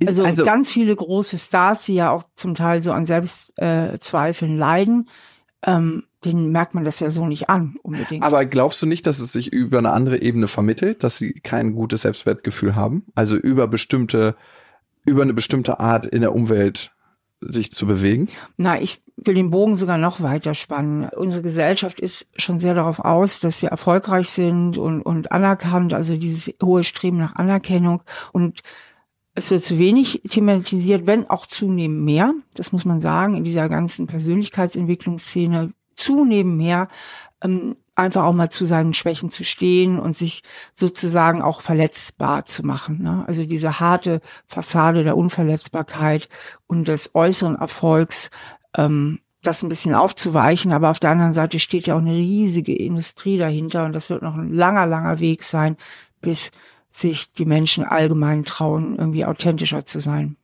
Ist- 0.00 0.18
Also, 0.20 0.44
ganz 0.44 0.70
viele 0.70 0.94
große 0.94 1.38
Stars, 1.38 1.84
die 1.84 1.94
ja 1.94 2.10
auch 2.10 2.24
zum 2.34 2.54
Teil 2.54 2.82
so 2.82 2.92
an 2.92 3.06
Selbstzweifeln 3.06 4.54
äh, 4.56 4.58
leiden, 4.58 5.08
ähm, 5.66 6.04
denen 6.24 6.50
merkt 6.50 6.74
man 6.74 6.84
das 6.84 7.00
ja 7.00 7.10
so 7.10 7.26
nicht 7.26 7.48
an 7.48 7.76
unbedingt. 7.82 8.24
Aber 8.24 8.44
glaubst 8.44 8.80
du 8.82 8.86
nicht, 8.86 9.06
dass 9.06 9.18
es 9.18 9.32
sich 9.32 9.52
über 9.52 9.78
eine 9.78 9.92
andere 9.92 10.20
Ebene 10.20 10.48
vermittelt, 10.48 11.02
dass 11.04 11.18
sie 11.18 11.34
kein 11.34 11.74
gutes 11.74 12.02
Selbstwertgefühl 12.02 12.74
haben? 12.74 13.04
Also 13.14 13.36
über 13.36 13.68
bestimmte, 13.68 14.36
über 15.04 15.22
eine 15.22 15.34
bestimmte 15.34 15.80
Art 15.80 16.06
in 16.06 16.20
der 16.20 16.34
Umwelt 16.34 16.92
sich 17.40 17.72
zu 17.72 17.86
bewegen? 17.86 18.28
Na, 18.56 18.80
ich 18.80 19.02
will 19.16 19.34
den 19.34 19.50
Bogen 19.50 19.76
sogar 19.76 19.98
noch 19.98 20.20
weiter 20.20 20.54
spannen. 20.54 21.08
Unsere 21.10 21.42
Gesellschaft 21.42 22.00
ist 22.00 22.26
schon 22.36 22.58
sehr 22.58 22.74
darauf 22.74 23.00
aus, 23.00 23.40
dass 23.40 23.62
wir 23.62 23.68
erfolgreich 23.68 24.30
sind 24.30 24.78
und, 24.78 25.02
und 25.02 25.32
anerkannt, 25.32 25.92
also 25.94 26.16
dieses 26.16 26.54
hohe 26.62 26.84
Streben 26.84 27.18
nach 27.18 27.36
Anerkennung. 27.36 28.02
Und 28.32 28.62
es 29.34 29.50
wird 29.50 29.62
zu 29.62 29.78
wenig 29.78 30.22
thematisiert, 30.28 31.06
wenn 31.06 31.28
auch 31.28 31.46
zunehmend 31.46 32.04
mehr. 32.04 32.32
Das 32.54 32.72
muss 32.72 32.84
man 32.84 33.00
sagen, 33.00 33.34
in 33.34 33.44
dieser 33.44 33.68
ganzen 33.68 34.06
Persönlichkeitsentwicklungsszene 34.06 35.72
zunehmend 35.96 36.56
mehr. 36.56 36.88
Ähm, 37.42 37.76
einfach 37.94 38.24
auch 38.24 38.32
mal 38.32 38.50
zu 38.50 38.66
seinen 38.66 38.94
Schwächen 38.94 39.30
zu 39.30 39.44
stehen 39.44 39.98
und 39.98 40.16
sich 40.16 40.42
sozusagen 40.72 41.42
auch 41.42 41.60
verletzbar 41.60 42.44
zu 42.44 42.64
machen. 42.66 43.02
Ne? 43.02 43.24
Also 43.26 43.44
diese 43.44 43.78
harte 43.80 44.20
Fassade 44.46 45.04
der 45.04 45.16
Unverletzbarkeit 45.16 46.28
und 46.66 46.88
des 46.88 47.14
äußeren 47.14 47.56
Erfolgs, 47.56 48.30
ähm, 48.76 49.20
das 49.42 49.62
ein 49.62 49.68
bisschen 49.68 49.94
aufzuweichen. 49.94 50.72
Aber 50.72 50.90
auf 50.90 50.98
der 50.98 51.10
anderen 51.10 51.34
Seite 51.34 51.58
steht 51.58 51.86
ja 51.86 51.94
auch 51.94 52.00
eine 52.00 52.14
riesige 52.14 52.74
Industrie 52.74 53.38
dahinter 53.38 53.84
und 53.84 53.92
das 53.92 54.10
wird 54.10 54.22
noch 54.22 54.34
ein 54.34 54.52
langer, 54.52 54.86
langer 54.86 55.20
Weg 55.20 55.44
sein, 55.44 55.76
bis 56.20 56.50
sich 56.90 57.32
die 57.32 57.44
Menschen 57.44 57.84
allgemein 57.84 58.44
trauen, 58.44 58.96
irgendwie 58.98 59.24
authentischer 59.24 59.84
zu 59.84 60.00
sein. 60.00 60.36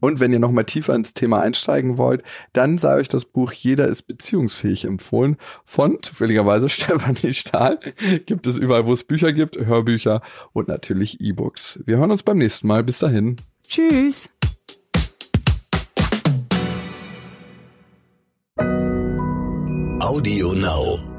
Und 0.00 0.20
wenn 0.20 0.32
ihr 0.32 0.38
noch 0.38 0.50
mal 0.50 0.64
tiefer 0.64 0.94
ins 0.94 1.14
Thema 1.14 1.40
einsteigen 1.40 1.98
wollt, 1.98 2.22
dann 2.52 2.78
sei 2.78 2.96
euch 2.96 3.08
das 3.08 3.24
Buch 3.24 3.52
Jeder 3.52 3.88
ist 3.88 4.02
beziehungsfähig 4.02 4.84
empfohlen 4.84 5.36
von 5.64 5.98
zufälligerweise 6.02 6.68
Stefanie 6.70 7.34
Stahl. 7.34 7.78
Gibt 8.26 8.46
es 8.46 8.58
überall, 8.58 8.86
wo 8.86 8.92
es 8.92 9.04
Bücher 9.04 9.32
gibt, 9.32 9.56
Hörbücher 9.56 10.22
und 10.52 10.68
natürlich 10.68 11.20
E-Books. 11.20 11.80
Wir 11.84 11.98
hören 11.98 12.10
uns 12.10 12.22
beim 12.22 12.38
nächsten 12.38 12.66
Mal. 12.66 12.82
Bis 12.82 12.98
dahin. 12.98 13.36
Tschüss. 13.68 14.28
Audio 20.00 20.52
Now. 20.54 21.09